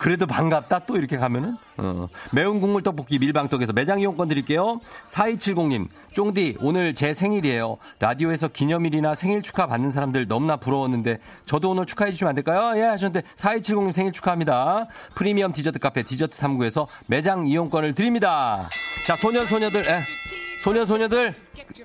[0.00, 2.08] 그래도 반갑다 또 이렇게 가면은 어.
[2.32, 4.80] 매운 국물 떡볶이 밀방떡에서 매장 이용권 드릴게요.
[5.06, 7.76] 4270님 쫑디 오늘 제 생일이에요.
[7.98, 12.80] 라디오에서 기념일이나 생일 축하 받는 사람들 너무나 부러웠는데 저도 오늘 축하해 주시면 안 될까요?
[12.80, 14.86] 예 하셨는데 4270님 생일 축하합니다.
[15.14, 18.70] 프리미엄 디저트 카페 디저트 3구에서 매장 이용권을 드립니다.
[19.04, 20.39] 자 소년 소녀들 예.
[20.62, 21.34] 소년 소녀들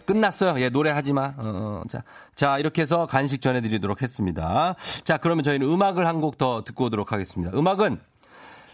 [0.05, 0.59] 끝났어요.
[0.61, 1.33] 예, 노래 하지 마.
[1.37, 2.03] 어, 어, 자,
[2.35, 4.75] 자 이렇게 해서 간식 전해드리도록 했습니다.
[5.03, 7.57] 자, 그러면 저희는 음악을 한 곡 더 듣고 오도록 하겠습니다.
[7.57, 7.99] 음악은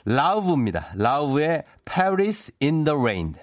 [0.05, 0.87] 라우브입니다.
[0.95, 3.35] 라우브의 Paris in the Rain.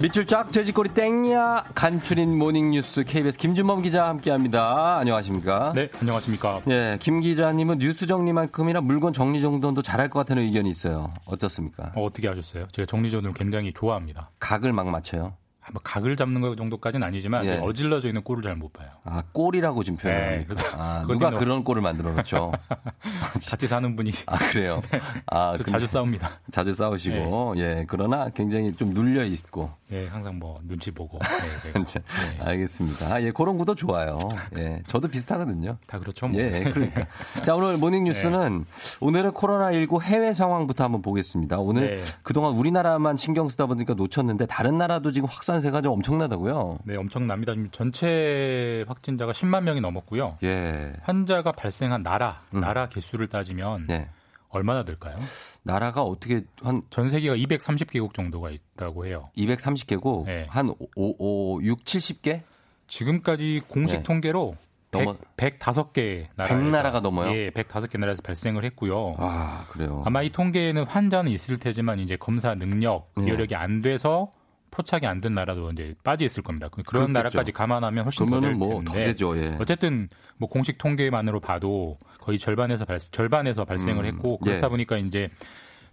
[0.00, 4.96] 밑줄 쫙 돼지꼬리 땡야 간추린 모닝뉴스 KBS 김준범 기자 함께합니다.
[4.96, 5.74] 안녕하십니까?
[5.74, 6.62] 네, 안녕하십니까?
[6.70, 11.12] 예, 김 기자님은 뉴스 정리만큼이나 물건 정리 정도도 잘할 것 같다는 의견이 있어요.
[11.26, 11.92] 어떻습니까?
[11.96, 12.66] 어, 떻게 하셨어요?
[12.72, 14.30] 제가 정리 정도를 굉장히 좋아합니다.
[14.38, 15.34] 각을 막 맞춰요.
[15.72, 17.58] 뭐 각을 잡는 거 정도까지는 아니지만 예.
[17.62, 18.88] 어질러져 있는 꼴을 잘 못 봐요.
[19.04, 20.54] 아 꼴이라고 지금 표현합니다.
[20.54, 22.52] 네, 아, 누가 그런 꼴을 만들어 놓죠?
[23.48, 24.10] 같이 사는 분이.
[24.26, 24.82] 아 그래요.
[24.90, 25.00] 네.
[25.26, 26.40] 아 자주 싸웁니다.
[26.50, 27.62] 자주 싸우시고 네.
[27.62, 29.70] 예 그러나 굉장히 좀 눌려 있고.
[29.92, 31.18] 예 항상 뭐 눈치 보고.
[31.18, 32.44] 네, 네.
[32.44, 33.14] 알겠습니다.
[33.14, 34.18] 아, 예 그런 구도 좋아요.
[34.56, 35.78] 예 저도 비슷하거든요.
[35.86, 36.26] 다 그렇죠.
[36.28, 36.40] 뭐.
[36.40, 37.06] 예 그러니까.
[37.44, 38.64] 자 오늘 모닝 뉴스는
[39.00, 41.58] 오늘은 코로나 19 해외 상황부터 한번 보겠습니다.
[41.60, 46.78] 오늘 그동안 우리나라만 신경 쓰다 보니까 놓쳤는데 다른 나라도 지금 확산 확산세가 좀 엄청나다고요?
[46.84, 47.52] 네, 엄청납니다.
[47.54, 50.38] 지금 전체 확진자가 10만 명이 넘었고요.
[50.42, 50.92] 예.
[51.02, 52.60] 환자가 발생한 나라, 음.
[52.60, 54.08] 나라 개수를 따지면 네.
[54.48, 55.14] 얼마나 될까요?
[55.62, 59.30] 나라가 어떻게 한 전 세계가 230개국 정도가 있다고 해요.
[59.36, 60.24] 230개국?
[60.26, 60.46] 네.
[60.48, 62.42] 한 5, 5, 6, 70개?
[62.88, 64.02] 지금까지 공식 네.
[64.02, 64.56] 통계로
[64.90, 67.30] 100, 105개 나라에서 100 나라가 넘어요?
[67.32, 69.14] 예, 105개 나라에서 발생을 했고요.
[69.18, 70.02] 아, 그래요.
[70.04, 73.28] 아마 이 통계에는 환자는 있을 테지만 이제 검사 능력, 네.
[73.28, 74.32] 여력이 안 돼서
[74.70, 76.68] 포착이 안 된 나라도 이제 빠져 있을 겁니다.
[76.68, 77.12] 그런 그렇겠죠.
[77.12, 79.14] 나라까지 감안하면 훨씬 더될 뭐 텐데.
[79.14, 79.56] 더 예.
[79.60, 80.08] 어쨌든
[80.38, 84.70] 뭐 공식 통계만으로 봐도 거의 절반에서 발, 절반에서 발생을 음, 했고 그렇다 예.
[84.70, 85.28] 보니까 이제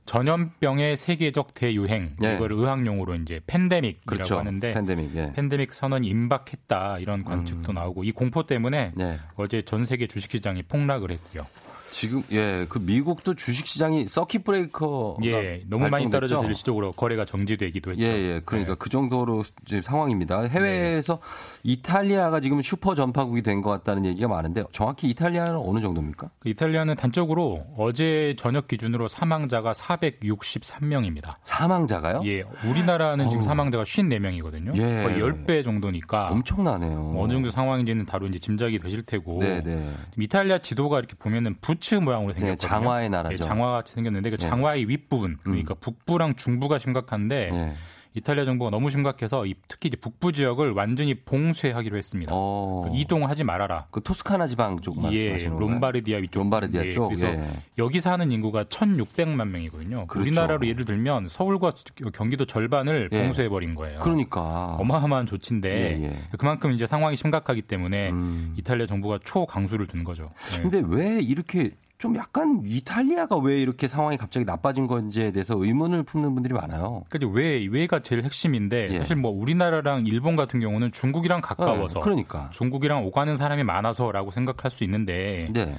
[0.05, 2.35] 전염병의 세계적 대유행 예.
[2.35, 4.39] 이걸 의학용어로 이제 팬데믹이라고 그렇죠.
[4.39, 5.33] 하는데 팬데믹, 예.
[5.33, 7.75] 팬데믹 선언이 임박했다 이런 관측도 음.
[7.75, 9.19] 나오고 이 공포 때문에 예.
[9.35, 11.45] 어제 전 세계 주식시장이 폭락을 했고요.
[11.91, 17.91] 지금 예, 그 미국도 주식 시장이 서킷 브레이커 예, 너무 많이 떨어져서 일시적으로 거래가 정지되기도
[17.91, 18.03] 했죠.
[18.03, 18.41] 예, 예.
[18.45, 18.77] 그러니까 네.
[18.79, 20.41] 그 정도로 지금 상황입니다.
[20.43, 21.61] 해외에서 네.
[21.63, 26.29] 이탈리아가 지금 슈퍼 전파국이 된 것 같다는 얘기가 많은데 정확히 이탈리아는 어느 정도입니까?
[26.39, 31.35] 그 이탈리아는 단적으로 어제 저녁 기준으로 사망자가 463명입니다.
[31.43, 32.21] 사망자가요?
[32.25, 32.43] 예.
[32.69, 33.31] 우리나라는 어우.
[33.31, 34.75] 지금 사망자가 54명이거든요.
[34.77, 35.03] 예.
[35.03, 37.15] 거의 10배 정도니까 엄청나네요.
[37.17, 39.39] 어느 정도 상황인지는 다루 이제 짐작이 되실 테고.
[39.39, 39.91] 네, 네.
[40.19, 42.69] 이탈리아 지도가 이렇게 보면은 부츠 모양으로 네, 생겼거든요.
[42.69, 43.35] 장화의 나라죠.
[43.37, 44.49] 네, 장화 같이 생겼는데 그 네.
[44.49, 45.79] 장화의 윗부분 그러니까 음.
[45.79, 47.75] 북부랑 중부가 심각한데 네.
[48.13, 52.31] 이탈리아 정부가 너무 심각해서 특히 북부 지역을 완전히 봉쇄하기로 했습니다.
[52.33, 52.85] 어.
[52.85, 53.87] 그 이동하지 말아라.
[53.91, 56.39] 그 토스카나 지방 쪽 말씀하시는 예, 롬바르디아 위쪽.
[56.39, 57.09] 롬바르디아 예, 쪽.
[57.09, 57.49] 그래서 예.
[57.77, 60.07] 여기 사는 인구가 1,600만 명이거든요.
[60.07, 60.27] 그렇죠.
[60.27, 61.73] 우리나라로 예를 들면 서울과
[62.13, 63.23] 경기도 절반을 예.
[63.23, 63.99] 봉쇄해 버린 거예요.
[63.99, 66.19] 그러니까 어마어마한 조치인데 예, 예.
[66.37, 68.53] 그만큼 이제 상황이 심각하기 때문에 음.
[68.57, 70.31] 이탈리아 정부가 초강수를 둔 거죠.
[70.61, 76.35] 근데 왜 이렇게 좀 약간 이탈리아가 왜 이렇게 상황이 갑자기 나빠진 건지에 대해서 의문을 품는
[76.35, 77.03] 분들이 많아요.
[77.09, 78.99] 그러니까 왜 왜가 제일 핵심인데 예.
[78.99, 84.69] 사실 뭐 우리나라랑 일본 같은 경우는 중국이랑 가까워서 네, 그러니까 중국이랑 오가는 사람이 많아서라고 생각할
[84.69, 85.75] 수 있는데 네.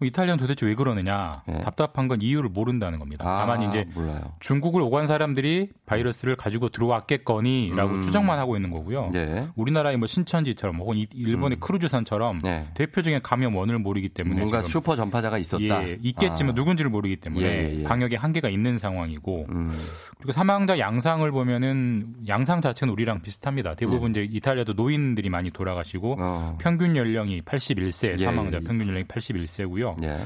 [0.00, 1.42] 이탈리아는 도대체 왜 그러느냐?
[1.46, 1.60] 네.
[1.62, 3.24] 답답한 건 이유를 모른다는 겁니다.
[3.26, 4.34] 아, 다만 이제 몰라요.
[4.40, 8.00] 중국을 오간 사람들이 바이러스를 가지고 들어왔겠거니라고 음.
[8.02, 9.10] 추정만 하고 있는 거고요.
[9.12, 9.48] 네.
[9.56, 11.60] 우리나라의 뭐 신천지처럼 혹은 일본의 음.
[11.60, 12.66] 크루즈선처럼 네.
[12.74, 15.88] 대표적인 감염 원을 모르기 때문에 뭔가 슈퍼 전파자가 있었다.
[15.88, 16.54] 예, 있겠지만 아.
[16.54, 17.84] 누군지를 모르기 때문에 예, 예, 예.
[17.84, 19.70] 방역에 한계가 있는 상황이고 음.
[20.18, 23.74] 그리고 사망자 양상을 보면은 양상 자체는 우리랑 비슷합니다.
[23.74, 24.24] 대부분 예.
[24.24, 26.58] 이제 이탈리아도 노인들이 많이 돌아가시고 어.
[26.60, 29.85] 평균 연령이 81세 예, 사망자 평균 연령이 81세고요.
[29.90, 29.96] 있고요.
[30.02, 30.18] 예.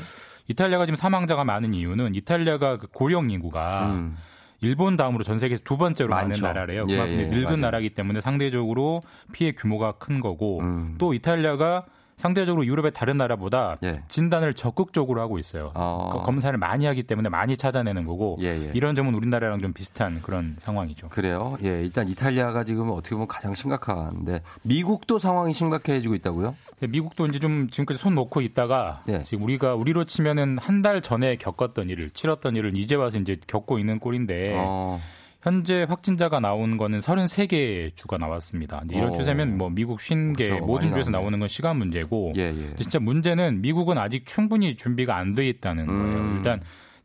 [0.49, 4.17] 이탈리아가 지금 사망자가 많은 이유는 이탈리아가 그 고령 인구가 음.
[4.61, 6.11] 일본 다음으로 전 세계에서 두 번째로.
[6.11, 6.87] 많은 나라래요.
[6.89, 7.57] 예, 그만큼 예, 늙은 맞아요.
[7.57, 9.03] 나라이기 때문에 상대적으로
[9.33, 10.97] 피해 규모가 큰 거고 음.
[10.99, 11.87] 또 이탈리아가
[12.21, 14.03] 상대적으로 유럽의 다른 나라보다 예.
[14.09, 15.73] 진단을 적극적으로 하고 있어요.
[15.75, 16.11] 어.
[16.13, 18.71] 그 검사를 많이 하기 때문에 많이 찾아내는 거고 예, 예.
[18.75, 21.09] 이런 점은 우리나라랑 좀 비슷한 그런 상황이죠.
[21.09, 21.57] 그래요.
[21.65, 26.55] 예, 일단 이탈리아가 지금 어떻게 보면 가장 심각한데 미국도 상황이 심각해지고 있다고요?
[26.81, 29.23] 네, 미국도 이제 좀 지금까지 손 놓고 있다가 예.
[29.23, 33.79] 지금 우리가 우리로 치면은 한 달 전에 겪었던 일을 치렀던 일을 이제 와서 이제 겪고
[33.79, 34.55] 있는 꼴인데.
[34.57, 34.99] 어.
[35.43, 38.83] 현재 확진자가 나온 거는 33개 주가 나왔습니다.
[38.91, 39.13] 이런 오.
[39.13, 39.17] 어.
[39.17, 40.65] 추세면 뭐 미국 50개 그렇죠.
[40.67, 42.75] 모든 주에서 나오는 건 시간 문제고 예, 예.
[42.77, 46.01] 진짜 문제는 미국은 아직 충분히 준비가 안 돼 있다는 거예요.
[46.19, 46.35] 음.
[46.37, 46.61] 일단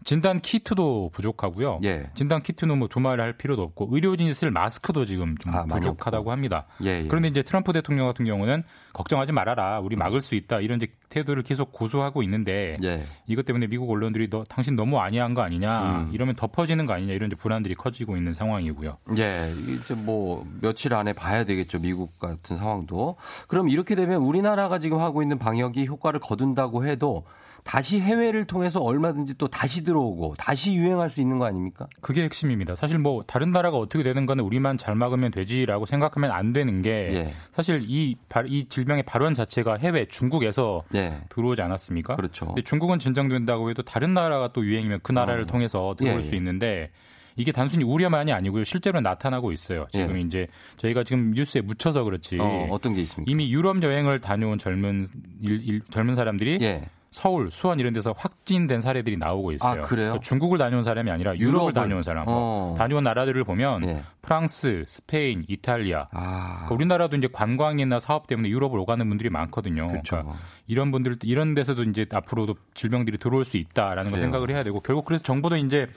[0.05, 1.79] 진단 키트도 부족하고요.
[1.83, 2.11] 예.
[2.13, 6.67] 진단 키트는 뭐 두말을 할 필요도 없고 의료진이 쓸 마스크도 지금 좀 아, 부족하다고 합니다.
[6.83, 7.07] 예, 예.
[7.07, 9.79] 그런데 이제 트럼프 대통령 같은 경우는 걱정하지 말아라.
[9.79, 10.59] 우리 막을 수 있다.
[10.59, 13.07] 이런 이제 태도를 계속 고수하고 있는데 예.
[13.25, 16.01] 이것 때문에 미국 언론들이 너 당신 너무 안이한 거 아니냐.
[16.01, 16.13] 음.
[16.13, 17.13] 이러면 덮어지는 거 아니냐.
[17.13, 18.97] 이런 이제 불안들이 커지고 있는 상황이고요.
[19.17, 19.51] 예.
[19.73, 21.79] 이제 뭐 며칠 안에 봐야 되겠죠.
[21.79, 23.15] 미국 같은 상황도.
[23.47, 27.25] 그럼 이렇게 되면 우리나라가 지금 하고 있는 방역이 효과를 거둔다고 해도
[27.65, 31.87] 다시 해외를 통해서 얼마든지 또 다시 들어오고 다시 유행할 수 있는 거 아닙니까?
[31.99, 32.75] 그게 핵심입니다.
[32.75, 36.89] 사실 뭐 다른 나라가 어떻게 되는 거는 우리만 잘 막으면 되지라고 생각하면 안 되는 게
[36.91, 37.33] 예.
[37.55, 41.17] 사실 이, 이 질병의 발원 자체가 해외 중국에서 예.
[41.29, 42.15] 들어오지 않았습니까?
[42.15, 42.45] 그렇죠.
[42.45, 45.47] 근데 중국은 진정된다고 해도 다른 나라가 또 유행이면 그 나라를 어.
[45.47, 46.21] 통해서 들어올 예.
[46.21, 46.91] 수 있는데
[47.35, 48.63] 이게 단순히 우려만이 아니고요.
[48.63, 49.87] 실제로 나타나고 있어요.
[49.91, 50.21] 지금 예.
[50.21, 50.47] 이제
[50.77, 52.37] 저희가 지금 뉴스에 묻혀서 그렇지.
[52.39, 53.29] 어, 떤게 있습니까?
[53.29, 55.07] 이미 유럽 여행을 다녀온 젊은
[55.41, 56.89] 일, 일, 젊은 사람들이 예.
[57.15, 59.81] 서울, 수원 이런 데서 확진된 사례들이 나오고 있어요.
[59.81, 60.07] 아, 그래요?
[60.07, 62.25] 그러니까 중국을 다녀온 사람이 아니라 유럽을, 유럽을 다녀온 사람.
[62.27, 62.75] 어.
[62.77, 64.03] 다녀온 나라들을 보면 예.
[64.21, 66.07] 프랑스, 스페인, 이탈리아.
[66.11, 66.65] 아.
[66.65, 69.87] 그러니까 우리나라도 이제 관광이나 사업 때문에 유럽을 오가는 분들이 많거든요.
[69.87, 70.17] 그렇죠.
[70.17, 70.35] 그러니까
[70.67, 75.05] 이런 분들 이런 데서도 이제 앞으로도 질병들이 들어올 수 있다라는 걸 생각을 해야 되고 결국
[75.05, 75.87] 그래서 정부도 이제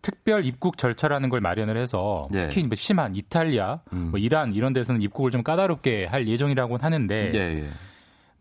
[0.00, 2.48] 특별 입국 절차라는 걸 마련을 해서 예.
[2.48, 4.08] 특히 뭐 심한 이탈리아, 음.
[4.10, 7.64] 뭐 이란 이런 데서는 입국을 좀 까다롭게 할 예정이라고 하는데 예, 예.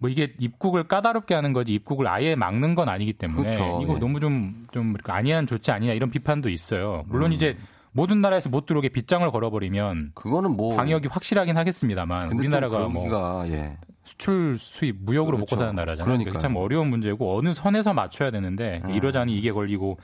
[0.03, 3.79] 뭐 이게 입국을 까다롭게 하는 거지 입국을 아예 막는 건 아니기 때문에 그렇죠.
[3.81, 3.99] 이거 예.
[3.99, 7.05] 너무 좀좀 좀 아니한 조치 아니냐 이런 비판도 있어요.
[7.07, 7.33] 물론 음.
[7.33, 7.55] 이제
[7.93, 13.77] 모든 나라에서 못 들어오게 빗장을 걸어버리면 그거는 뭐 방역이 확실하긴 하겠습니다만 우리나라가 뭐 예.
[14.03, 15.55] 수출 수입 무역으로 그렇죠.
[15.55, 16.17] 먹고 사는 나라잖아요.
[16.17, 18.89] 그러니까 참 어려운 문제고 어느 선에서 맞춰야 되는데 음.
[18.89, 19.99] 이러자니 이게 걸리고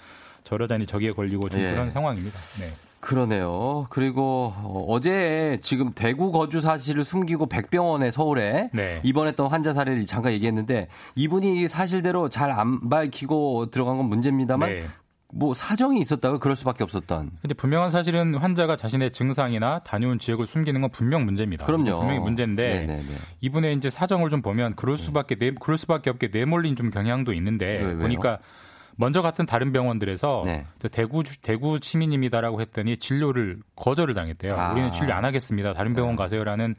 [0.45, 1.71] 저러자니 저기에 걸리고 좀 예.
[1.71, 2.39] 그런 상황입니다.
[2.61, 2.71] 네.
[2.99, 3.85] 그러네요.
[3.89, 4.53] 그리고
[4.87, 8.99] 어제 지금 대구 거주 사실을 숨기고 백병원에 서울에 네.
[9.03, 14.87] 입원했던 환자 사례를 잠깐 얘기했는데 이분이 사실대로 잘 안 밝히고 들어간 건 문제입니다만 네.
[15.31, 17.29] 뭐 사정이 있었다고 그럴 수밖에 없었던.
[17.41, 21.65] 근데 분명한 사실은 환자가 자신의 증상이나 다녀온 지역을 숨기는 건 분명 문제입니다.
[21.65, 21.99] 그럼요.
[21.99, 23.15] 분명히 문제인데 네네네.
[23.41, 27.83] 이분의 이제 사정을 좀 보면 그럴 수밖에 네, 그럴 수밖에 없게 내몰린 좀 경향도 있는데
[27.83, 28.39] 왜, 보니까
[28.99, 30.65] 먼저 같은 다른 병원들에서 네.
[30.91, 34.59] 대구 대구 시민입니다라고 했더니 진료를 거절을 당했대요.
[34.59, 34.73] 아.
[34.73, 35.73] 우리는 진료 안 하겠습니다.
[35.73, 36.17] 다른 병원 네.
[36.17, 36.75] 가세요라는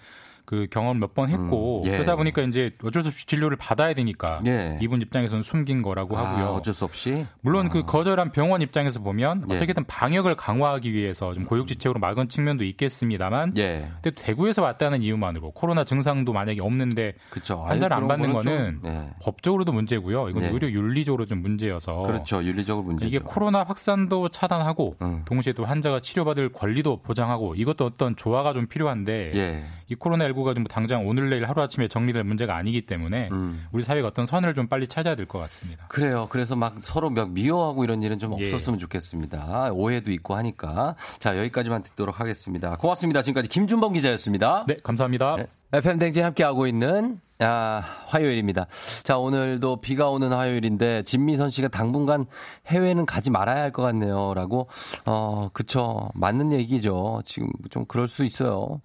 [0.51, 1.93] 그 경험 몇 번 했고 음, 예.
[1.93, 4.79] 그러다 보니까 이제 어쩔 수 없이 진료를 받아야 되니까 예.
[4.81, 6.47] 이분 입장에서는 숨긴 거라고 아, 하고요.
[6.57, 7.83] 어쩔 수 없이 물론 그 아.
[7.83, 9.55] 그 거절한 병원 입장에서 보면 예.
[9.55, 13.91] 어떻게든 방역을 강화하기 위해서 좀 고육지책으로 막은 측면도 있겠습니다만 예.
[14.03, 17.63] 근데 대구에서 왔다는 이유만으로 코로나 증상도 만약에 없는데 그쵸.
[17.69, 19.11] 환자를 안 받는 거는 예.
[19.23, 20.31] 법적으로도 문제고요.
[20.31, 20.49] 이건 예.
[20.49, 22.43] 의료 윤리적으로 좀 문제여서 그렇죠.
[22.43, 25.23] 윤리적으로 문제 이게 코로나 확산도 차단하고 음.
[25.27, 29.65] 동시에 또 환자가 치료받을 권리도 보장하고 이것도 어떤 조화가 좀 필요한데 예.
[29.89, 33.67] 이 코로나 19 가좀 당장 오늘 내일 하루아침에 정리될 문제가 아니기 때문에 음.
[33.73, 35.87] 우리 사회가 어떤 선을 좀 빨리 찾아야 될 것 같습니다.
[35.89, 36.27] 그래요.
[36.31, 38.45] 그래서 막 서로 막 미워하고 이런 일은 좀 예.
[38.45, 38.81] 없었으면 예.
[38.81, 39.71] 좋겠습니다.
[39.73, 40.97] 오해도 있고 하니까.
[41.19, 42.77] 자, 여기까지만 듣도록 하겠습니다.
[42.77, 43.23] 고맙습니다.
[43.23, 44.65] 지금까지 김준범 기자였습니다.
[44.67, 45.37] 네, 감사합니다.
[45.37, 45.47] 네.
[45.73, 48.67] FM 댕진 함께하고 있는 아, 화요일입니다.
[49.03, 52.27] 자, 오늘도 비가 오는 화요일인데, 진미선 씨가 당분간
[52.67, 54.35] 해외는 가지 말아야 할 것 같네요.
[54.35, 54.69] 라고,
[55.07, 56.11] 어, 그쵸.
[56.15, 57.23] 맞는 얘기죠.
[57.25, 58.83] 지금 좀 그럴 수 있어요.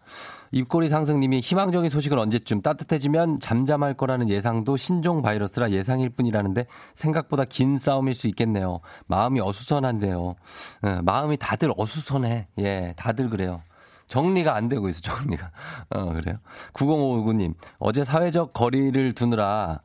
[0.55, 7.77] 입꼬리 상승님이 희망적인 소식은 언제쯤 따뜻해지면 잠잠할 거라는 예상도 신종 바이러스라 예상일 뿐이라는데 생각보다 긴
[7.77, 8.79] 싸움일 수 있겠네요.
[9.07, 10.35] 마음이 어수선한데요.
[10.81, 12.47] 네, 마음이 다들 어수선해.
[12.59, 13.63] 예, 다들 그래요.
[14.07, 15.51] 정리가 안 되고 있어, 정리가.
[15.89, 16.37] 어, 그래요.
[16.71, 19.81] 9059님, 어제 사회적 거리를 두느라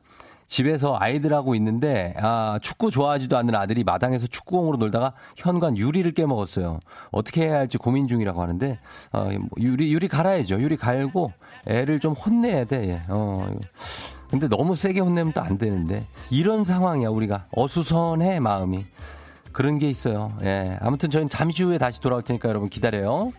[0.51, 6.81] 집에서 아이들하고 있는데 아, 축구 좋아하지도 않는 아들이 마당에서 축구공으로 놀다가 현관 유리를 깨먹었어요.
[7.09, 8.77] 어떻게 해야 할지 고민 중이라고 하는데
[9.13, 10.59] 어, 유리 유리 갈아야죠.
[10.61, 11.31] 유리 갈고
[11.67, 12.89] 애를 좀 혼내야 돼.
[12.89, 13.01] 예.
[13.07, 13.47] 어.
[14.29, 18.85] 근데 너무 세게 혼내면 또 안 되는데 이런 상황이야 우리가 어수선해 마음이
[19.53, 20.33] 그런 게 있어요.
[20.43, 20.77] 예.
[20.81, 23.31] 아무튼 저희는 잠시 후에 다시 돌아올 테니까 여러분 기다려요.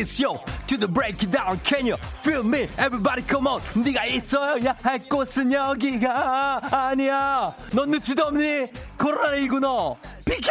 [0.00, 0.40] this yo.
[0.66, 2.68] To the breakdown can you feel me?
[2.78, 3.60] Everybody come on.
[3.74, 7.54] 네가 있어야 할 곳은 여기가 아니야.
[7.72, 8.68] 넌 눈치도 없니?
[8.98, 9.96] 코로나19 너.
[10.24, 10.50] 비켜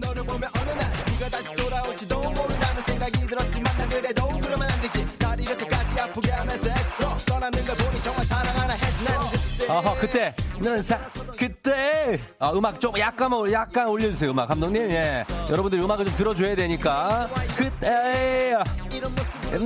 [0.00, 5.06] 너를 보면 어느 날 네가 다시 돌아올지도 모른다는 생각이 들었지만 난 그래도 그러면 안 되지.
[5.18, 9.72] 날 이렇게까지 아프게 하면서 했어 떠나는 걸 보니 정말 사랑하나 했어.
[9.72, 10.98] 아하 그때 너는 사,
[11.38, 14.48] 그때, 아, 음악 좀 약간, 약간 올려주세요, 음악.
[14.48, 15.24] 감독님, 예.
[15.48, 17.28] 여러분들 음악을 좀 들어줘야 되니까.
[17.56, 18.54] 그때,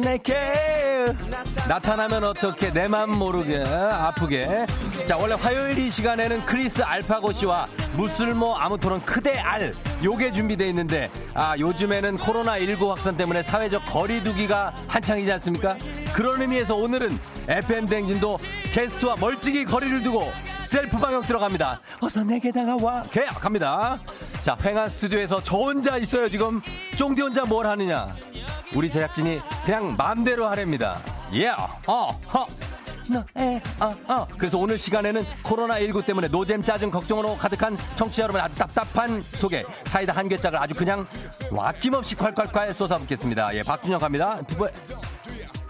[0.03, 1.13] 내게,
[1.69, 4.67] 나타나면 어떻게, 내 맘 모르게, 아프게.
[5.07, 7.67] 자, 원래 화요일 이 시간에는 크리스 알파고 씨와
[7.97, 9.75] 무쓸모 아무토론 크대 알,
[10.05, 15.77] 요게 준비되어 있는데, 아, 요즘에는 코로나 19 확산 때문에 사회적 거리두기가 한창이지 않습니까?
[16.13, 17.19] 그런 의미에서 오늘은
[17.49, 18.39] FM 댕진도
[18.73, 20.31] 게스트와 멀찍이 거리를 두고
[20.75, 21.81] 셀프 방역 들어갑니다.
[22.01, 23.05] 어서 내게 다가와.
[23.13, 23.97] 계약합니다.
[24.41, 26.61] 자, 횡한 스튜디오에서 저 혼자 있어요, 지금.
[26.97, 28.09] 쫑디 혼자 뭘 하느냐.
[28.75, 31.01] 우리 제작진이 그냥 마음대로 하랍니다.
[31.33, 31.73] 예, yeah.
[31.87, 32.47] 어, 허.
[33.09, 34.27] 너의 어, 어.
[34.37, 40.13] 그래서 오늘 시간에는 코로나19 때문에 노잼 짜증 걱정으로 가득한 청취자 여러분 아주 답답한 속에 사이다
[40.13, 41.07] 한 개짝을 아주 그냥
[41.57, 43.55] 아낌없이 콸콸콸 쏟아붓겠습니다.
[43.55, 44.41] 예, 박준영 갑니다.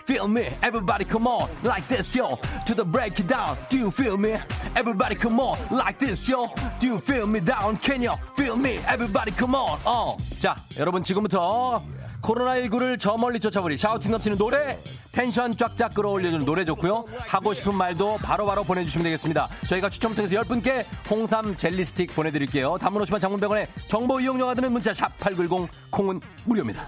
[0.07, 2.39] Feel me, everybody come on, like this, yo.
[2.67, 4.37] To the break it down, do you feel me?
[4.77, 6.49] Everybody come on, like this, yo.
[6.79, 7.79] Do you feel me down?
[7.79, 8.81] Can you feel me?
[8.87, 10.15] Everybody come on, 어.
[10.39, 11.83] 자, 여러분 지금부터
[12.21, 14.79] 코로나19를 저 멀리 쫓아버릴 shouting 넘치는 노래
[15.13, 20.35] 텐션 쫙쫙 끌어올려주는 노래 좋고요 하고 싶은 말도 바로바로 바로 보내주시면 되겠습니다 저희가 추첨 통해서
[20.41, 25.69] 10분께 홍삼 젤리 스틱 보내드릴게요 단문 50원 장문 100원의 정보 이용료가 드는 문자 샵 8910
[25.91, 26.83] 콩은 무료입니다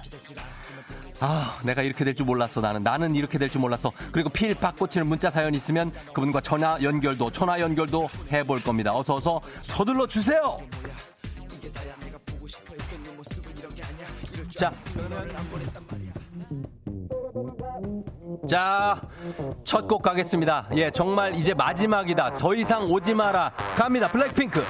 [1.20, 2.60] 아, 내가 이렇게 될 줄 몰랐어.
[2.60, 3.92] 나는 나는 이렇게 될 줄 몰랐어.
[4.12, 8.94] 그리고 feel 팍 꽂히는 문자 사연 있으면 그분과 전화 연결도 전화 연결도 해볼 겁니다.
[8.94, 10.58] 어서 어서 서둘러 주세요.
[14.56, 14.72] 자.
[18.48, 19.00] 자,
[19.64, 20.68] 첫 곡 가겠습니다.
[20.76, 22.34] 예, 정말 이제 마지막이다.
[22.34, 23.52] 더 이상 오지 마라.
[23.76, 24.10] 갑니다.
[24.10, 24.64] 블랙핑크.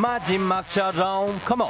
[0.00, 1.68] 마지막처럼, 컴온.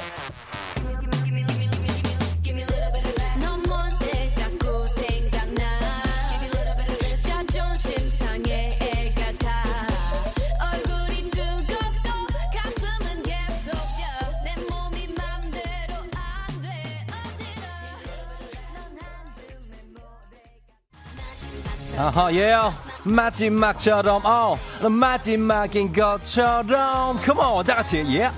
[21.99, 22.74] 아하 예 yo
[23.05, 27.16] 마지막처럼 어 마지막인 것처럼.
[27.18, 28.30] Come on 다같이 예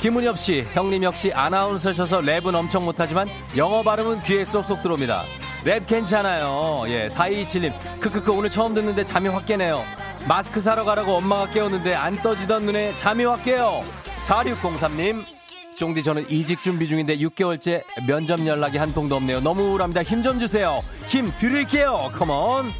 [0.00, 5.22] 김은엽 씨 형님 역시 아나운서셔서 랩은 엄청 못하지만 영어 발음은 귀에 쏙쏙 들어옵니다.
[5.64, 6.84] 랩 괜찮아요.
[6.88, 7.72] 예 4227님.
[8.00, 9.82] 크크크 오늘 처음 듣는데 잠이 확 깨네요.
[10.28, 13.84] 마스크 사러 가라고 엄마가 깨웠는데 안 떠지던 눈에 잠이 확 깨요.
[14.26, 15.24] 4603님
[15.76, 19.40] 쫑디 저는 이직 준비 중인데 6개월째 면접 연락이 한 통도 없네요.
[19.40, 20.02] 너무 우울합니다.
[20.02, 20.82] 힘 좀 주세요.
[21.08, 22.10] 힘 드릴게요.
[22.14, 22.72] 컴온.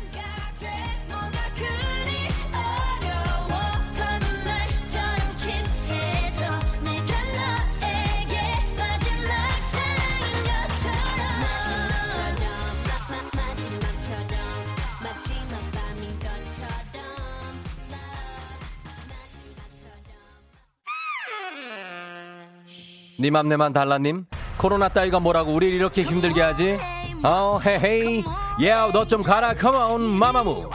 [23.19, 24.27] 니맘 내만 달라님?
[24.57, 26.79] 코로나 따위가 뭐라고 우리 이렇게 힘들게 하지?
[27.23, 28.23] 어 헤헤이.
[28.61, 29.55] 예우 너좀 가라.
[29.55, 30.69] 컴온 마마무.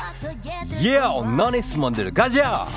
[0.81, 2.67] 예우 넌 있으면 들 가자.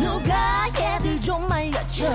[0.00, 2.06] 누가 얘들 좀 말려줘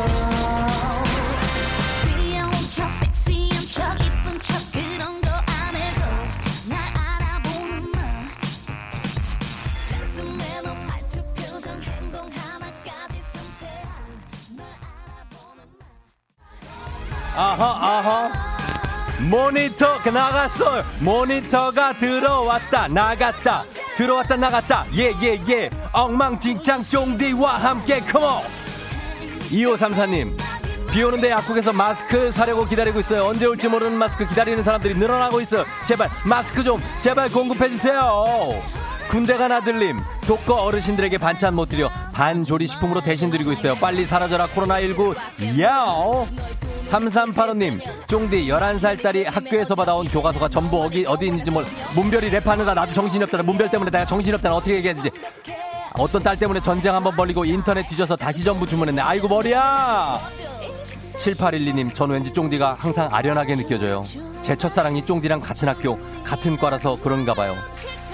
[17.37, 18.31] 아하 아하.
[19.29, 23.63] 모니터 나갔어요 모니터가 들어왔다 나갔다.
[23.95, 24.85] 들어왔다 나갔다.
[24.95, 25.15] 예예예.
[25.23, 25.69] 예, 예.
[25.91, 28.41] 엉망진창 쫑디와 함께 컴온
[29.51, 30.35] 2534님
[30.91, 33.25] 비 오는데 약국에서 마스크 사려고 기다리고 있어요.
[33.25, 35.63] 언제 올지 모르는 마스크 기다리는 사람들이 늘어나고 있어요.
[35.85, 38.61] 제발 마스크 좀 제발 공급해주세요
[39.09, 45.59] 군대 간 아들님 독거 어르신들에게 반찬 못 드려 반조리식품으로 대신 드리고 있어요 빨리 사라져라 코로나19
[45.59, 46.27] 야오
[46.87, 52.93] 3385님, 쫑디 11살 딸이 학교에서 받아온 교과서가 전부 어디, 어디 있는지 몰 문별이 랩하느라 나도
[52.93, 53.43] 정신이 없더라.
[53.43, 55.11] 문별 때문에 내가 정신이 없다는 어떻게 얘기했는지.
[55.97, 59.01] 어떤 딸 때문에 전쟁 한번 벌리고 인터넷 뒤져서 다시 전부 주문했네.
[59.01, 60.19] 아이고, 머리야!
[61.17, 64.03] 7812님, 전 왠지 쫑디가 항상 아련하게 느껴져요.
[64.41, 67.57] 제 첫사랑이 쫑디랑 같은 학교, 같은 과라서 그런가 봐요.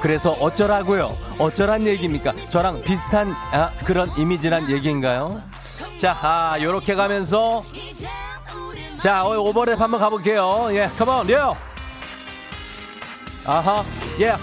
[0.04, 1.18] 그래서 어쩌라고요?
[1.40, 2.34] 어쩌란 얘기입니까?
[2.50, 5.42] 저랑 비슷한 아, 그런 이미지란 얘기인가요?
[5.98, 7.64] 자, 아, 요렇게 가면서
[9.00, 10.68] 자, 어, 오버랩 한번 가볼게요.
[10.72, 11.56] 예, 컴온, 려!
[13.46, 13.84] 아하,
[14.20, 14.36] 예.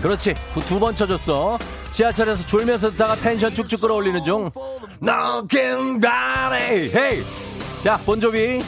[0.00, 0.34] 그렇지.
[0.66, 1.58] 두 번 쳐줬어.
[1.90, 4.48] 지하철에서 졸면서 듣다가 텐션 쭉쭉 끌어올리는 중.
[5.00, 6.90] Knocking body.
[6.94, 7.24] 헤이.
[7.82, 8.62] 자, 본조비.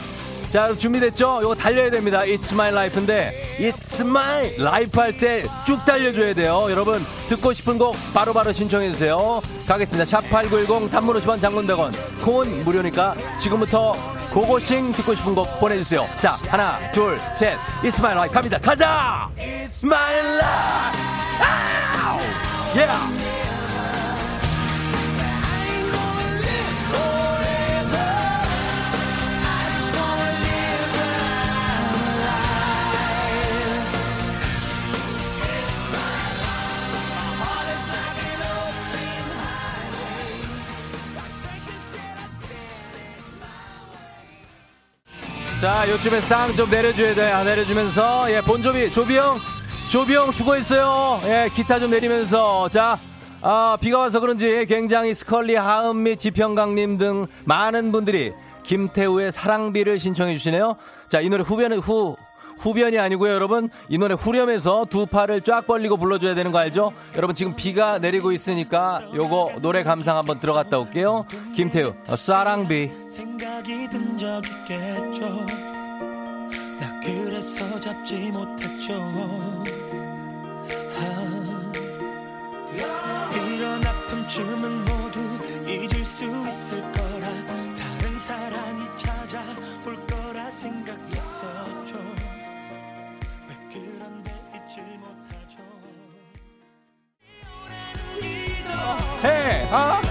[0.55, 1.41] 자, 준비됐죠?
[1.43, 2.21] 이거 달려야 됩니다.
[2.21, 6.67] It's my life인데, It's my life 할 때 쭉 달려줘야 돼요.
[6.69, 9.41] 여러분, 듣고 싶은 곡 바로바로 바로 신청해주세요.
[9.67, 10.05] 가겠습니다.
[10.05, 11.91] 샵8910 단문 50원 장문 100원.
[12.23, 13.97] 콩은 무료니까 지금부터
[14.31, 16.07] 고고싱 듣고 싶은 곡 보내주세요.
[16.21, 17.57] 자, 하나, 둘, 셋.
[17.83, 18.57] It's my life 갑니다.
[18.57, 19.29] 가자!
[19.37, 20.99] It's my life!
[22.77, 23.24] Yeah!
[45.61, 47.31] 자, 요즘에 쌍 좀 내려줘야 돼.
[47.31, 49.37] 아, 내려주면서, 예, 본조비, 조비 형,
[49.89, 51.21] 조비 형 수고했어요.
[51.25, 52.99] 예, 기타 좀 내리면서, 자,
[53.41, 58.33] 아, 비가 와서 그런지 굉장히 스컬리, 하은 및 지평강님 등 많은 분들이
[58.63, 60.75] 김태우의 사랑비를 신청해 주시네요.
[61.07, 62.15] 자, 이 노래 후변은 후,
[62.57, 63.69] 후변이 아니고요, 여러분.
[63.89, 66.91] 이 노래 후렴에서 두 팔을 쫙 벌리고 불러줘야 되는 거 알죠?
[67.15, 71.25] 여러분 지금 비가 내리고 있으니까 요거 노래 감상 한번 들어갔다 올게요.
[71.55, 72.91] 김태우, 어, 사랑비.
[73.09, 75.45] 생각이 든 적 있겠죠.
[76.79, 78.93] 나 그래서 잡지 못했죠.
[80.97, 81.71] 아,
[83.47, 85.19] 이런 아픔쯤은 모두
[85.67, 86.94] 잊을 수 있을 거
[99.77, 100.01] 아,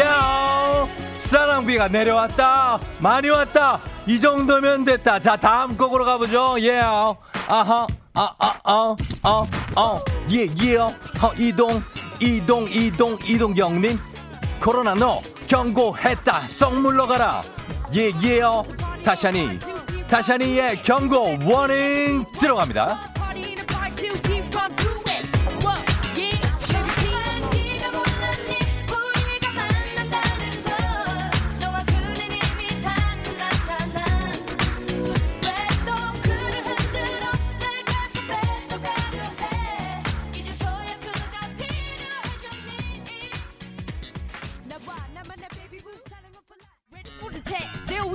[0.00, 2.80] 야, 사랑비가 내려왔다.
[3.00, 3.80] 많이 왔다.
[4.06, 5.20] 이 정도면 됐다.
[5.20, 6.56] 자, 다음 곡으로 가보죠.
[6.60, 7.18] 예, yeah.
[7.48, 9.44] 아하, 아, 아, 아, 아,
[9.76, 10.00] 아,
[10.32, 10.90] 예, 예, 어,
[11.36, 11.82] 이동,
[12.18, 13.98] 이동, 이동, 이동 경님.
[14.58, 16.48] 코로나 너 경고했다.
[16.48, 17.42] 썩 물러가라.
[17.94, 18.64] 예, 예, 어,
[19.04, 19.58] 다샤니,
[20.08, 23.18] 다샤니의 경고 워닝 들어갑니다.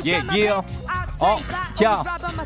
[0.06, 0.50] 예, 예.
[0.50, 1.38] 어,
[1.74, 2.04] 자,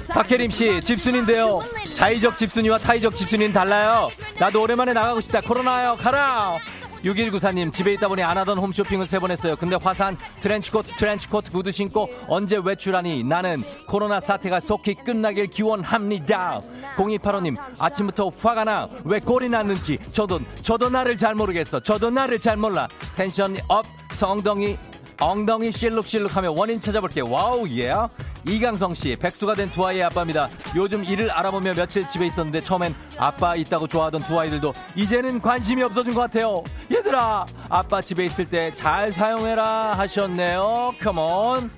[0.09, 1.59] 박혜림 씨, 집순인데요.
[1.93, 4.09] 자의적 집순이와 타의적 집순이는 달라요.
[4.39, 5.41] 나도 오랜만에 나가고 싶다.
[5.41, 6.57] 코로나요, 가라!
[7.03, 9.55] 6194님, 집에 있다 보니 안 하던 홈쇼핑을 세 번 했어요.
[9.55, 13.23] 근데 화산, 트렌치코트, 트렌치코트 구두 신고 언제 외출하니?
[13.23, 16.61] 나는 코로나 사태가 속히 끝나길 기원합니다.
[16.97, 18.89] 0285님, 아침부터 화가 나.
[19.05, 19.97] 왜 꼴이 났는지.
[20.11, 21.79] 저도, 저도 나를 잘 모르겠어.
[21.79, 22.87] 저도 나를 잘 몰라.
[23.15, 24.77] Tension up, 쫑디
[25.19, 27.29] 엉덩이 실룩실룩하며 원인 찾아볼게요.
[27.29, 27.93] Wow 예.
[28.45, 30.49] 이강성 씨 백수가 된 두 아이의 아빠입니다.
[30.75, 36.13] 요즘 일을 알아보며 며칠 집에 있었는데 처음엔 아빠 있다고 좋아하던 두 아이들도 이제는 관심이 없어진
[36.13, 36.63] 것 같아요.
[36.93, 40.91] 얘들아 아빠 집에 있을 때 잘 사용해라 하셨네요.
[41.01, 41.69] Come on.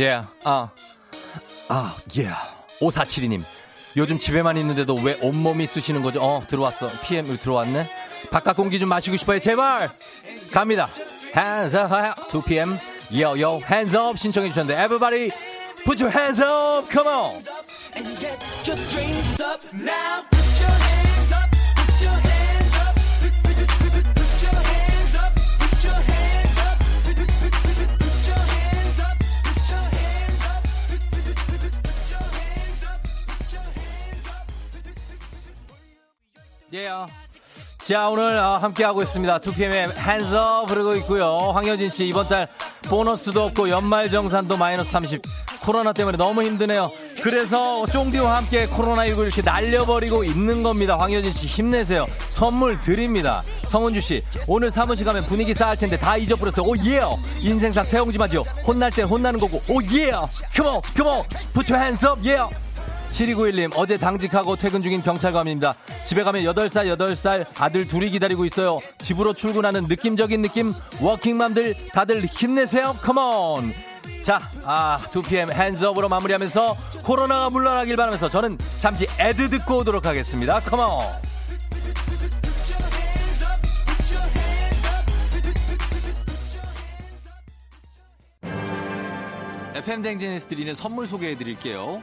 [0.00, 0.70] Yeah, 아,
[1.68, 2.22] 아, 예.
[2.22, 2.36] Yeah.
[2.80, 3.42] 5472님.
[3.96, 6.22] 요즘 집에만 있는데도 왜 온몸이 쑤시는 거죠?
[6.22, 6.88] 어, 들어왔어.
[7.02, 7.90] PM 들어왔네?
[8.30, 9.38] 바깥 공기 좀 마시고 싶어요.
[9.38, 9.90] 제발!
[10.50, 10.88] 갑니다.
[11.36, 11.92] Hands up,
[12.30, 12.78] 2PM.
[13.12, 15.30] Yo, yo, hands up 신청해 주셨는데, everybody,
[15.84, 17.42] put your hands up, come on!
[36.72, 37.06] 예요.
[37.78, 39.38] 자, 오늘 어, 함께하고 있습니다.
[39.38, 41.50] 2PM의 핸즈업 부르고 있고요.
[41.54, 42.46] 황효진 씨, 이번 달
[42.82, 45.20] 보너스도 없고 연말 정산도 마이너스 30.
[45.62, 46.90] 코로나 때문에 너무 힘드네요.
[47.22, 50.96] 그래서 쫑디와 함께 코로나19 이렇게 날려버리고 있는 겁니다.
[50.98, 52.06] 황효진 씨, 힘내세요.
[52.28, 53.42] 선물 드립니다.
[53.64, 56.66] 성은주 씨, 오늘 사무실 가면 분위기 쌓을 텐데 다 잊어버렸어요.
[56.66, 57.00] 오, 예!
[57.40, 58.42] 인생사 세옹지 마죠.
[58.66, 59.60] 혼날 땐 혼나는 거고.
[59.68, 60.12] 오, 예!
[60.96, 61.22] 컴온!
[61.52, 62.48] Put your hands up, yeah!
[63.10, 65.74] 7291님, 어제 당직하고 퇴근 중인 경찰관입니다.
[66.04, 68.80] 집에 가면 8살, 8살 아들 둘이 기다리고 있어요.
[68.98, 72.96] 집으로 출근하는 느낌적인 느낌, 워킹맘들 다들 힘내세요.
[73.02, 73.72] 컴온!
[74.22, 80.60] 자, 아, 2PM 핸즈업으로 마무리하면서 코로나가 물러나길 바라면서 저는 잠시 애드 듣고 오도록 하겠습니다.
[80.60, 81.30] 컴온!
[89.74, 92.02] FM 댕진에서 드리는 선물 소개해 드릴게요.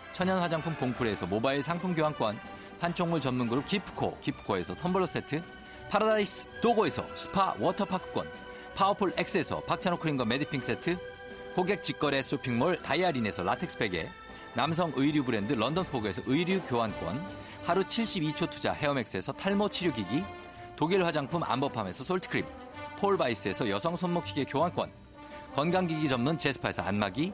[0.13, 2.37] 천연 화장품 공풀에서 모바일 상품 교환권,
[2.79, 5.41] 판촉물 전문 그룹 기프코, 기프코에서 텀블러 세트,
[5.89, 8.27] 파라다이스 도고에서 스파 워터파크권,
[8.75, 10.97] 파워풀 X에서 박찬호 크림과 메디핑 세트,
[11.55, 14.09] 고객 직거래 쇼핑몰 다이아린에서 라텍스 베개,
[14.53, 17.21] 남성 의류 브랜드 런던포그에서 의류 교환권,
[17.65, 20.23] 하루 72초 투자 헤어맥스에서 탈모 치료기기,
[20.75, 22.45] 독일 화장품 안버팜에서 솔트크림,
[22.99, 24.91] 폴바이스에서 여성 손목시계 교환권,
[25.55, 27.33] 건강기기 전문 제스파에서 안마기,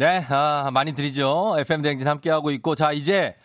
[0.00, 1.56] 네, 아, 많이 드리죠.
[1.58, 2.74] FM 대행진 함께하고 있고.
[2.74, 3.36] 자, 이제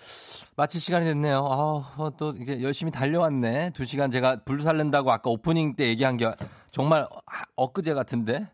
[0.56, 1.46] 마칠 시간이 됐네요.
[1.46, 3.72] 아, 또 이게 열심히 달려왔네.
[3.72, 6.32] 두 시간 제가 불 살른다고 아까 오프닝 때 얘기한 게
[6.72, 7.10] 정말
[7.58, 8.48] 엊그제 같은데.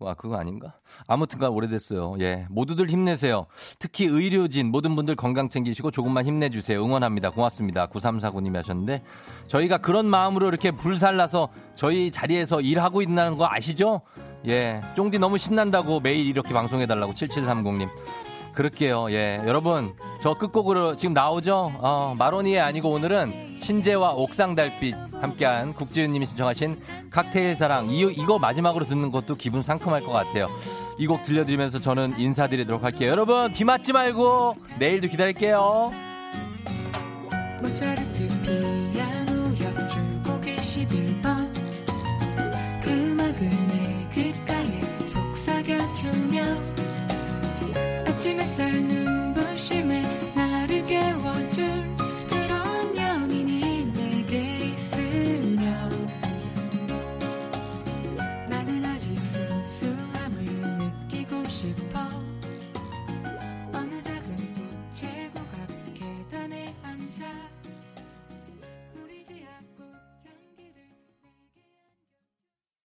[0.00, 0.74] 와, 그거 아닌가?
[1.06, 2.16] 아무튼간 오래됐어요.
[2.18, 2.46] 예.
[2.50, 3.46] 모두들 힘내세요.
[3.78, 6.84] 특히 의료진 모든 분들 건강 챙기시고 조금만 힘내주세요.
[6.84, 7.30] 응원합니다.
[7.30, 7.86] 고맙습니다.
[7.86, 9.04] 9349님이 하셨는데
[9.46, 14.02] 저희가 그런 마음으로 이렇게 불살라서 저희 자리에서 일하고 있다는 거 아시죠?
[14.48, 14.80] 예.
[14.94, 17.88] 쫑디 너무 신난다고 매일 이렇게 방송해달라고 7730님.
[18.54, 19.10] 그럴게요.
[19.10, 19.42] 예.
[19.46, 19.92] 여러분,
[20.22, 21.72] 저 끝곡으로 지금 나오죠?
[21.78, 26.80] 어, 마로니에 아니고 오늘은 신재와 옥상 달빛 함께한 국지은 님이 신청하신
[27.10, 27.90] 칵테일 사랑.
[27.90, 30.48] 이, 이거 마지막으로 듣는 것도 기분 상큼할 것 같아요.
[30.98, 33.10] 이 곡 들려드리면서 저는 인사드리도록 할게요.
[33.10, 35.92] 여러분, 비 맞지 말고 내일도 기다릴게요.
[45.46, 46.42] 속삭여주며
[48.06, 51.95] 아침 햇살 눈부심에 나를 깨워줄